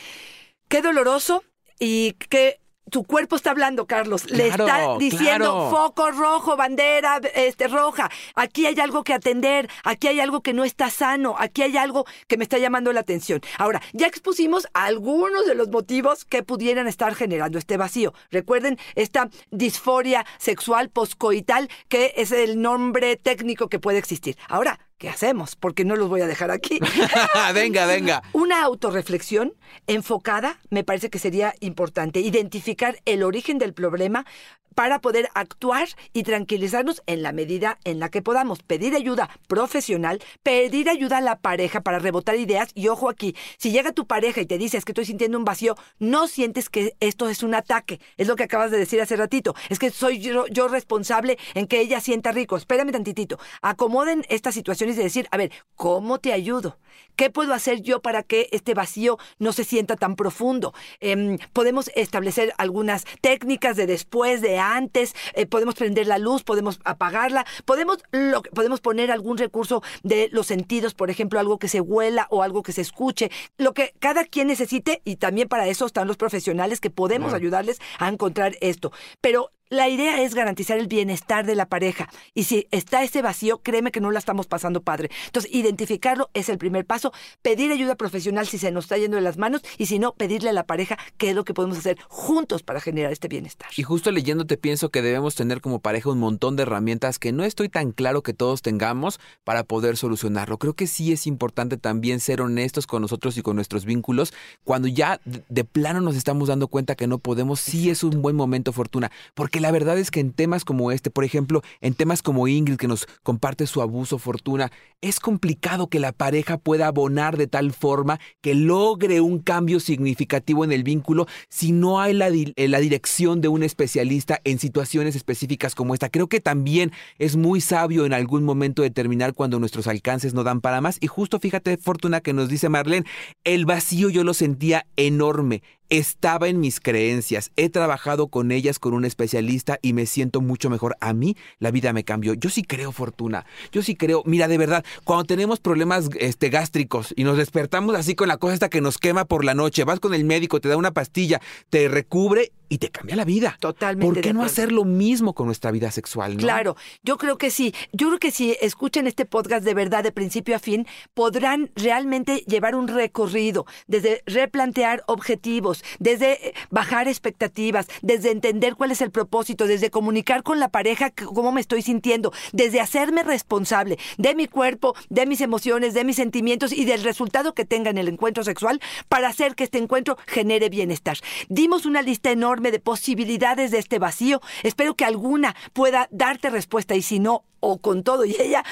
Qué 0.68 0.80
doloroso 0.80 1.44
y 1.78 2.12
qué 2.30 2.60
tu 2.90 3.04
cuerpo 3.04 3.36
está 3.36 3.52
hablando, 3.52 3.86
Carlos. 3.86 4.30
Le 4.30 4.48
está 4.48 4.96
diciendo 4.98 5.70
foco 5.70 6.10
rojo, 6.10 6.56
bandera 6.56 7.20
este, 7.34 7.68
roja. 7.68 8.10
Aquí 8.34 8.66
hay 8.66 8.78
algo 8.80 9.04
que 9.04 9.14
atender, 9.14 9.68
aquí 9.84 10.08
hay 10.08 10.20
algo 10.20 10.42
que 10.42 10.52
no 10.52 10.64
está 10.64 10.90
sano, 10.90 11.34
aquí 11.38 11.62
hay 11.62 11.76
algo 11.76 12.04
que 12.26 12.36
me 12.36 12.44
está 12.44 12.58
llamando 12.58 12.92
la 12.92 13.00
atención. 13.00 13.40
Ahora, 13.58 13.80
ya 13.92 14.06
expusimos 14.06 14.68
algunos 14.74 15.46
de 15.46 15.54
los 15.54 15.68
motivos 15.68 16.24
que 16.24 16.42
pudieran 16.42 16.86
estar 16.86 17.14
generando 17.14 17.58
este 17.58 17.76
vacío. 17.76 18.12
Recuerden 18.30 18.78
esta 18.94 19.30
disforia 19.50 20.26
sexual 20.38 20.90
poscoital, 20.90 21.68
que 21.88 22.12
es 22.16 22.32
el 22.32 22.60
nombre 22.60 23.16
técnico 23.16 23.68
que 23.68 23.78
puede 23.78 23.98
existir. 23.98 24.36
Ahora, 24.48 24.80
¿qué 25.00 25.08
hacemos? 25.08 25.56
Porque 25.56 25.86
no 25.86 25.96
los 25.96 26.10
voy 26.10 26.20
a 26.20 26.26
dejar 26.26 26.50
aquí. 26.50 26.78
venga, 27.54 27.86
venga. 27.86 28.22
Una 28.34 28.62
autorreflexión 28.62 29.54
enfocada 29.86 30.60
me 30.68 30.84
parece 30.84 31.08
que 31.08 31.18
sería 31.18 31.54
importante. 31.60 32.20
Identificar 32.20 33.00
el 33.06 33.22
origen 33.22 33.58
del 33.58 33.72
problema, 33.72 34.26
para 34.74 35.00
poder 35.00 35.28
actuar 35.34 35.88
y 36.12 36.22
tranquilizarnos 36.22 37.02
en 37.06 37.22
la 37.22 37.32
medida 37.32 37.78
en 37.84 38.00
la 38.00 38.08
que 38.08 38.22
podamos. 38.22 38.62
Pedir 38.62 38.94
ayuda 38.94 39.30
profesional, 39.48 40.22
pedir 40.42 40.88
ayuda 40.88 41.18
a 41.18 41.20
la 41.20 41.38
pareja 41.38 41.80
para 41.80 41.98
rebotar 41.98 42.36
ideas 42.36 42.70
y 42.74 42.88
ojo 42.88 43.08
aquí, 43.08 43.34
si 43.58 43.70
llega 43.70 43.92
tu 43.92 44.06
pareja 44.06 44.40
y 44.40 44.46
te 44.46 44.58
dice 44.58 44.76
es 44.76 44.84
que 44.84 44.92
estoy 44.92 45.04
sintiendo 45.04 45.38
un 45.38 45.44
vacío, 45.44 45.76
no 45.98 46.28
sientes 46.28 46.68
que 46.68 46.94
esto 47.00 47.28
es 47.28 47.42
un 47.42 47.54
ataque, 47.54 48.00
es 48.16 48.28
lo 48.28 48.36
que 48.36 48.44
acabas 48.44 48.70
de 48.70 48.78
decir 48.78 49.00
hace 49.00 49.16
ratito, 49.16 49.54
es 49.68 49.78
que 49.78 49.90
soy 49.90 50.20
yo, 50.20 50.46
yo 50.46 50.68
responsable 50.68 51.38
en 51.54 51.66
que 51.66 51.80
ella 51.80 52.00
sienta 52.00 52.32
rico. 52.32 52.56
Espérame 52.56 52.92
tantitito, 52.92 53.38
acomoden 53.62 54.24
estas 54.28 54.54
situaciones 54.54 54.96
de 54.96 55.02
decir, 55.02 55.28
a 55.30 55.36
ver, 55.36 55.50
¿cómo 55.74 56.18
te 56.18 56.32
ayudo? 56.32 56.78
¿Qué 57.16 57.30
puedo 57.30 57.52
hacer 57.54 57.82
yo 57.82 58.00
para 58.00 58.22
que 58.22 58.48
este 58.52 58.74
vacío 58.74 59.18
no 59.38 59.52
se 59.52 59.64
sienta 59.64 59.96
tan 59.96 60.16
profundo? 60.16 60.72
Em, 61.00 61.38
podemos 61.52 61.90
establecer 61.94 62.52
algunas 62.56 63.04
técnicas 63.20 63.76
de 63.76 63.86
después, 63.86 64.40
de 64.40 64.58
antes, 64.60 65.14
eh, 65.34 65.46
podemos 65.46 65.74
prender 65.74 66.06
la 66.06 66.18
luz, 66.18 66.42
podemos 66.44 66.80
apagarla, 66.84 67.46
podemos, 67.64 67.98
lo, 68.12 68.42
podemos 68.42 68.80
poner 68.80 69.10
algún 69.10 69.38
recurso 69.38 69.82
de 70.02 70.28
los 70.32 70.46
sentidos, 70.46 70.94
por 70.94 71.10
ejemplo, 71.10 71.40
algo 71.40 71.58
que 71.58 71.68
se 71.68 71.80
huela 71.80 72.26
o 72.30 72.42
algo 72.42 72.62
que 72.62 72.72
se 72.72 72.80
escuche, 72.80 73.30
lo 73.58 73.72
que 73.74 73.94
cada 73.98 74.24
quien 74.24 74.48
necesite 74.48 75.02
y 75.04 75.16
también 75.16 75.48
para 75.48 75.66
eso 75.68 75.86
están 75.86 76.08
los 76.08 76.16
profesionales 76.16 76.80
que 76.80 76.90
podemos 76.90 77.32
ayudarles 77.32 77.80
a 77.98 78.08
encontrar 78.08 78.56
esto. 78.60 78.92
Pero 79.20 79.52
la 79.70 79.88
idea 79.88 80.20
es 80.20 80.34
garantizar 80.34 80.78
el 80.78 80.88
bienestar 80.88 81.46
de 81.46 81.54
la 81.54 81.66
pareja. 81.66 82.08
Y 82.34 82.42
si 82.44 82.66
está 82.72 83.04
ese 83.04 83.22
vacío, 83.22 83.58
créeme 83.62 83.92
que 83.92 84.00
no 84.00 84.10
la 84.10 84.18
estamos 84.18 84.48
pasando 84.48 84.82
padre. 84.82 85.10
Entonces, 85.26 85.54
identificarlo 85.54 86.28
es 86.34 86.48
el 86.48 86.58
primer 86.58 86.84
paso. 86.84 87.12
Pedir 87.40 87.70
ayuda 87.70 87.94
profesional 87.94 88.48
si 88.48 88.58
se 88.58 88.72
nos 88.72 88.86
está 88.86 88.98
yendo 88.98 89.16
de 89.16 89.22
las 89.22 89.38
manos. 89.38 89.62
Y 89.78 89.86
si 89.86 90.00
no, 90.00 90.12
pedirle 90.12 90.50
a 90.50 90.52
la 90.52 90.64
pareja 90.64 90.98
qué 91.18 91.30
es 91.30 91.36
lo 91.36 91.44
que 91.44 91.54
podemos 91.54 91.78
hacer 91.78 91.98
juntos 92.08 92.64
para 92.64 92.80
generar 92.80 93.12
este 93.12 93.28
bienestar. 93.28 93.70
Y 93.76 93.84
justo 93.84 94.10
leyéndote 94.10 94.56
pienso 94.56 94.88
que 94.88 95.02
debemos 95.02 95.36
tener 95.36 95.60
como 95.60 95.78
pareja 95.78 96.10
un 96.10 96.18
montón 96.18 96.56
de 96.56 96.64
herramientas 96.64 97.20
que 97.20 97.30
no 97.30 97.44
estoy 97.44 97.68
tan 97.68 97.92
claro 97.92 98.24
que 98.24 98.34
todos 98.34 98.62
tengamos 98.62 99.20
para 99.44 99.62
poder 99.62 99.96
solucionarlo. 99.96 100.58
Creo 100.58 100.74
que 100.74 100.88
sí 100.88 101.12
es 101.12 101.28
importante 101.28 101.76
también 101.76 102.18
ser 102.18 102.40
honestos 102.40 102.88
con 102.88 103.02
nosotros 103.02 103.38
y 103.38 103.42
con 103.42 103.54
nuestros 103.54 103.84
vínculos. 103.84 104.34
Cuando 104.64 104.88
ya 104.88 105.20
de 105.24 105.62
plano 105.62 106.00
nos 106.00 106.16
estamos 106.16 106.48
dando 106.48 106.66
cuenta 106.66 106.96
que 106.96 107.06
no 107.06 107.18
podemos, 107.18 107.60
sí 107.60 107.88
es 107.88 108.02
un 108.02 108.20
buen 108.20 108.34
momento, 108.34 108.72
Fortuna. 108.72 109.12
Porque 109.34 109.59
la 109.60 109.70
verdad 109.70 109.98
es 109.98 110.10
que 110.10 110.20
en 110.20 110.32
temas 110.32 110.64
como 110.64 110.92
este, 110.92 111.10
por 111.10 111.24
ejemplo, 111.24 111.62
en 111.80 111.94
temas 111.94 112.22
como 112.22 112.48
Ingrid 112.48 112.76
que 112.76 112.88
nos 112.88 113.06
comparte 113.22 113.66
su 113.66 113.82
abuso 113.82 114.18
fortuna, 114.18 114.70
es 115.00 115.20
complicado 115.20 115.88
que 115.88 116.00
la 116.00 116.12
pareja 116.12 116.58
pueda 116.58 116.88
abonar 116.88 117.36
de 117.36 117.46
tal 117.46 117.72
forma 117.72 118.20
que 118.40 118.54
logre 118.54 119.20
un 119.20 119.38
cambio 119.38 119.80
significativo 119.80 120.64
en 120.64 120.72
el 120.72 120.82
vínculo 120.82 121.26
si 121.48 121.72
no 121.72 122.00
hay 122.00 122.12
la, 122.12 122.28
eh, 122.28 122.68
la 122.68 122.80
dirección 122.80 123.40
de 123.40 123.48
un 123.48 123.62
especialista 123.62 124.40
en 124.44 124.58
situaciones 124.58 125.16
específicas 125.16 125.74
como 125.74 125.94
esta. 125.94 126.10
Creo 126.10 126.28
que 126.28 126.40
también 126.40 126.92
es 127.18 127.36
muy 127.36 127.60
sabio 127.60 128.06
en 128.06 128.12
algún 128.12 128.44
momento 128.44 128.82
determinar 128.82 129.34
cuando 129.34 129.58
nuestros 129.58 129.86
alcances 129.86 130.34
no 130.34 130.44
dan 130.44 130.60
para 130.60 130.80
más. 130.80 130.98
Y 131.00 131.06
justo 131.06 131.38
fíjate, 131.40 131.76
Fortuna, 131.76 132.20
que 132.20 132.32
nos 132.32 132.48
dice 132.48 132.68
Marlene, 132.68 133.06
el 133.44 133.64
vacío 133.64 134.10
yo 134.10 134.24
lo 134.24 134.34
sentía 134.34 134.86
enorme, 134.96 135.62
estaba 135.90 136.48
en 136.48 136.60
mis 136.60 136.80
creencias, 136.80 137.50
he 137.56 137.68
trabajado 137.68 138.28
con 138.28 138.52
ellas 138.52 138.78
con 138.78 138.94
un 138.94 139.04
especialista 139.04 139.78
y 139.82 139.92
me 139.92 140.06
siento 140.06 140.40
mucho 140.40 140.70
mejor. 140.70 140.96
A 141.00 141.12
mí 141.12 141.36
la 141.58 141.70
vida 141.70 141.92
me 141.92 142.04
cambió. 142.04 142.34
Yo 142.34 142.48
sí 142.48 142.62
creo 142.62 142.92
fortuna. 142.92 143.44
Yo 143.72 143.82
sí 143.82 143.96
creo, 143.96 144.22
mira, 144.24 144.48
de 144.48 144.58
verdad, 144.58 144.84
cuando 145.04 145.24
tenemos 145.24 145.60
problemas 145.60 146.08
este, 146.18 146.48
gástricos 146.48 147.12
y 147.16 147.24
nos 147.24 147.36
despertamos 147.36 147.94
así 147.96 148.14
con 148.14 148.28
la 148.28 148.38
cosa 148.38 148.54
esta 148.54 148.70
que 148.70 148.80
nos 148.80 148.98
quema 148.98 149.24
por 149.24 149.44
la 149.44 149.54
noche, 149.54 149.84
vas 149.84 150.00
con 150.00 150.14
el 150.14 150.24
médico, 150.24 150.60
te 150.60 150.68
da 150.68 150.76
una 150.76 150.92
pastilla, 150.92 151.40
te 151.68 151.88
recubre 151.88 152.52
y 152.70 152.78
te 152.78 152.88
cambia 152.88 153.16
la 153.16 153.24
vida. 153.24 153.58
Totalmente. 153.60 154.14
¿Por 154.14 154.22
qué 154.22 154.32
no 154.32 154.42
hacer 154.42 154.70
lo 154.72 154.84
mismo 154.84 155.34
con 155.34 155.46
nuestra 155.46 155.72
vida 155.72 155.90
sexual? 155.90 156.36
Claro, 156.36 156.76
yo 157.02 157.18
creo 157.18 157.36
que 157.36 157.50
sí. 157.50 157.74
Yo 157.92 158.06
creo 158.06 158.18
que 158.20 158.30
si 158.30 158.56
escuchan 158.60 159.08
este 159.08 159.26
podcast 159.26 159.64
de 159.64 159.74
verdad, 159.74 160.04
de 160.04 160.12
principio 160.12 160.54
a 160.54 160.60
fin, 160.60 160.86
podrán 161.12 161.70
realmente 161.74 162.44
llevar 162.46 162.76
un 162.76 162.86
recorrido 162.86 163.66
desde 163.88 164.22
replantear 164.24 165.02
objetivos, 165.08 165.82
desde 165.98 166.48
eh, 166.48 166.54
bajar 166.70 167.08
expectativas, 167.08 167.88
desde 168.02 168.30
entender 168.30 168.76
cuál 168.76 168.92
es 168.92 169.00
el 169.00 169.10
propósito, 169.10 169.66
desde 169.66 169.90
comunicar 169.90 170.44
con 170.44 170.60
la 170.60 170.68
pareja 170.68 171.10
cómo 171.10 171.50
me 171.50 171.60
estoy 171.60 171.82
sintiendo, 171.82 172.32
desde 172.52 172.80
hacerme 172.80 173.24
responsable 173.24 173.98
de 174.16 174.36
mi 174.36 174.46
cuerpo, 174.46 174.94
de 175.08 175.26
mis 175.26 175.40
emociones, 175.40 175.92
de 175.92 176.04
mis 176.04 176.16
sentimientos 176.16 176.72
y 176.72 176.84
del 176.84 177.02
resultado 177.02 177.52
que 177.52 177.64
tenga 177.64 177.90
en 177.90 177.98
el 177.98 178.06
encuentro 178.06 178.44
sexual 178.44 178.80
para 179.08 179.26
hacer 179.26 179.56
que 179.56 179.64
este 179.64 179.78
encuentro 179.78 180.16
genere 180.28 180.68
bienestar. 180.68 181.18
Dimos 181.48 181.84
una 181.84 182.02
lista 182.02 182.30
enorme 182.30 182.59
de 182.60 182.80
posibilidades 182.80 183.70
de 183.70 183.78
este 183.78 183.98
vacío. 183.98 184.40
Espero 184.62 184.94
que 184.94 185.06
alguna 185.06 185.56
pueda 185.72 186.06
darte 186.10 186.50
respuesta 186.50 186.94
y 186.94 187.02
si 187.02 187.18
no, 187.18 187.44
o 187.60 187.78
con 187.78 188.02
todo 188.02 188.24
y 188.24 188.36
ella, 188.40 188.64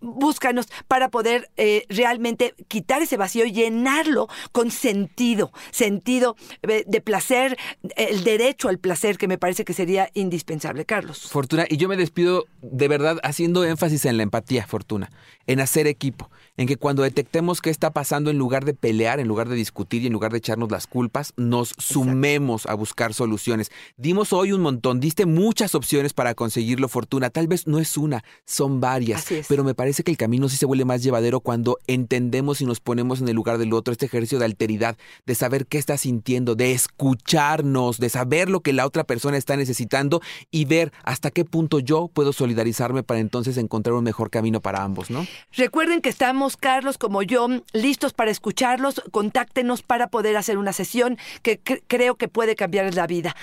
búscanos 0.00 0.66
para 0.86 1.10
poder 1.10 1.50
eh, 1.56 1.84
realmente 1.88 2.54
quitar 2.68 3.02
ese 3.02 3.16
vacío 3.16 3.44
y 3.44 3.52
llenarlo 3.52 4.28
con 4.52 4.70
sentido, 4.70 5.52
sentido 5.70 6.36
eh, 6.62 6.84
de 6.86 7.00
placer, 7.00 7.58
el 7.96 8.24
derecho 8.24 8.68
al 8.68 8.78
placer 8.78 9.18
que 9.18 9.28
me 9.28 9.38
parece 9.38 9.64
que 9.64 9.74
sería 9.74 10.10
indispensable, 10.14 10.84
Carlos. 10.84 11.28
Fortuna, 11.30 11.66
y 11.68 11.76
yo 11.76 11.88
me 11.88 11.96
despido 11.96 12.46
de 12.62 12.88
verdad 12.88 13.18
haciendo 13.22 13.64
énfasis 13.64 14.04
en 14.04 14.16
la 14.16 14.22
empatía, 14.22 14.66
Fortuna, 14.66 15.10
en 15.46 15.60
hacer 15.60 15.86
equipo 15.86 16.30
en 16.58 16.66
que 16.66 16.76
cuando 16.76 17.04
detectemos 17.04 17.62
qué 17.62 17.70
está 17.70 17.92
pasando, 17.92 18.30
en 18.30 18.36
lugar 18.36 18.64
de 18.64 18.74
pelear, 18.74 19.20
en 19.20 19.28
lugar 19.28 19.48
de 19.48 19.54
discutir 19.54 20.02
y 20.02 20.08
en 20.08 20.12
lugar 20.12 20.32
de 20.32 20.38
echarnos 20.38 20.70
las 20.70 20.88
culpas, 20.88 21.32
nos 21.36 21.72
sumemos 21.78 22.66
a 22.66 22.74
buscar 22.74 23.14
soluciones. 23.14 23.70
Dimos 23.96 24.32
hoy 24.32 24.52
un 24.52 24.60
montón, 24.60 24.98
diste 24.98 25.24
muchas 25.24 25.76
opciones 25.76 26.14
para 26.14 26.34
conseguirlo, 26.34 26.88
Fortuna. 26.88 27.30
Tal 27.30 27.46
vez 27.46 27.68
no 27.68 27.78
es 27.78 27.96
una, 27.96 28.24
son 28.44 28.80
varias, 28.80 29.26
pero 29.48 29.64
me 29.64 29.74
parece 29.74 30.02
que 30.02 30.10
el 30.10 30.16
camino 30.16 30.48
sí 30.48 30.56
se 30.56 30.66
vuelve 30.66 30.84
más 30.84 31.02
llevadero 31.02 31.40
cuando 31.40 31.78
entendemos 31.86 32.60
y 32.60 32.64
nos 32.64 32.80
ponemos 32.80 33.20
en 33.20 33.28
el 33.28 33.36
lugar 33.36 33.58
del 33.58 33.72
otro, 33.72 33.92
este 33.92 34.06
ejercicio 34.06 34.38
de 34.38 34.44
alteridad, 34.46 34.96
de 35.26 35.34
saber 35.34 35.66
qué 35.66 35.78
está 35.78 35.96
sintiendo, 35.96 36.54
de 36.54 36.72
escucharnos, 36.72 37.98
de 37.98 38.08
saber 38.08 38.48
lo 38.48 38.60
que 38.60 38.72
la 38.72 38.86
otra 38.86 39.04
persona 39.04 39.36
está 39.36 39.56
necesitando 39.56 40.20
y 40.50 40.64
ver 40.64 40.92
hasta 41.04 41.30
qué 41.30 41.44
punto 41.44 41.78
yo 41.78 42.08
puedo 42.08 42.32
solidarizarme 42.32 43.02
para 43.02 43.20
entonces 43.20 43.56
encontrar 43.56 43.94
un 43.94 44.04
mejor 44.04 44.30
camino 44.30 44.60
para 44.60 44.82
ambos, 44.82 45.10
¿no? 45.10 45.26
Recuerden 45.52 46.00
que 46.00 46.08
estamos 46.08 46.56
Carlos, 46.56 46.98
como 46.98 47.22
yo, 47.22 47.48
listos 47.72 48.12
para 48.12 48.30
escucharlos. 48.30 49.02
Contáctenos 49.10 49.82
para 49.82 50.08
poder 50.08 50.36
hacer 50.36 50.58
una 50.58 50.72
sesión 50.72 51.18
que 51.42 51.60
creo 51.60 52.16
que 52.16 52.28
puede 52.28 52.56
cambiar 52.56 52.94
la 52.94 53.06
vida. 53.06 53.36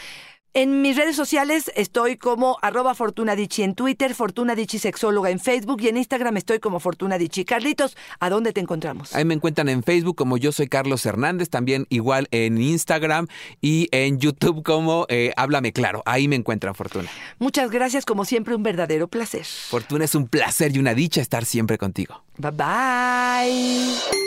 En 0.57 0.81
mis 0.81 0.95
redes 0.95 1.17
sociales 1.17 1.69
estoy 1.75 2.15
como 2.15 2.57
arroba 2.61 2.95
Fortunadichi 2.95 3.61
en 3.63 3.75
Twitter, 3.75 4.15
Fortunadichi 4.15 4.79
Sexóloga 4.79 5.29
en 5.29 5.41
Facebook 5.41 5.81
y 5.81 5.89
en 5.89 5.97
Instagram 5.97 6.37
estoy 6.37 6.59
como 6.59 6.79
Fortunadichi. 6.79 7.43
Carlitos, 7.43 7.97
¿a 8.21 8.29
dónde 8.29 8.53
te 8.53 8.61
encontramos? 8.61 9.13
Ahí 9.13 9.25
me 9.25 9.33
encuentran 9.33 9.67
en 9.67 9.83
Facebook 9.83 10.15
como 10.15 10.37
yo 10.37 10.53
soy 10.53 10.69
Carlos 10.69 11.05
Hernández, 11.05 11.49
también 11.49 11.87
igual 11.89 12.29
en 12.31 12.57
Instagram 12.57 13.27
y 13.59 13.89
en 13.91 14.17
YouTube 14.17 14.63
como 14.63 15.05
eh, 15.09 15.33
Háblame 15.35 15.73
Claro. 15.73 16.03
Ahí 16.05 16.29
me 16.29 16.37
encuentran, 16.37 16.73
Fortuna. 16.73 17.09
Muchas 17.37 17.69
gracias, 17.69 18.05
como 18.05 18.23
siempre, 18.23 18.55
un 18.55 18.63
verdadero 18.63 19.09
placer. 19.09 19.43
Fortuna 19.43 20.05
es 20.05 20.15
un 20.15 20.29
placer 20.29 20.73
y 20.73 20.79
una 20.79 20.93
dicha 20.93 21.19
estar 21.19 21.43
siempre 21.43 21.77
contigo. 21.77 22.23
Bye 22.37 22.51
bye. 22.51 24.24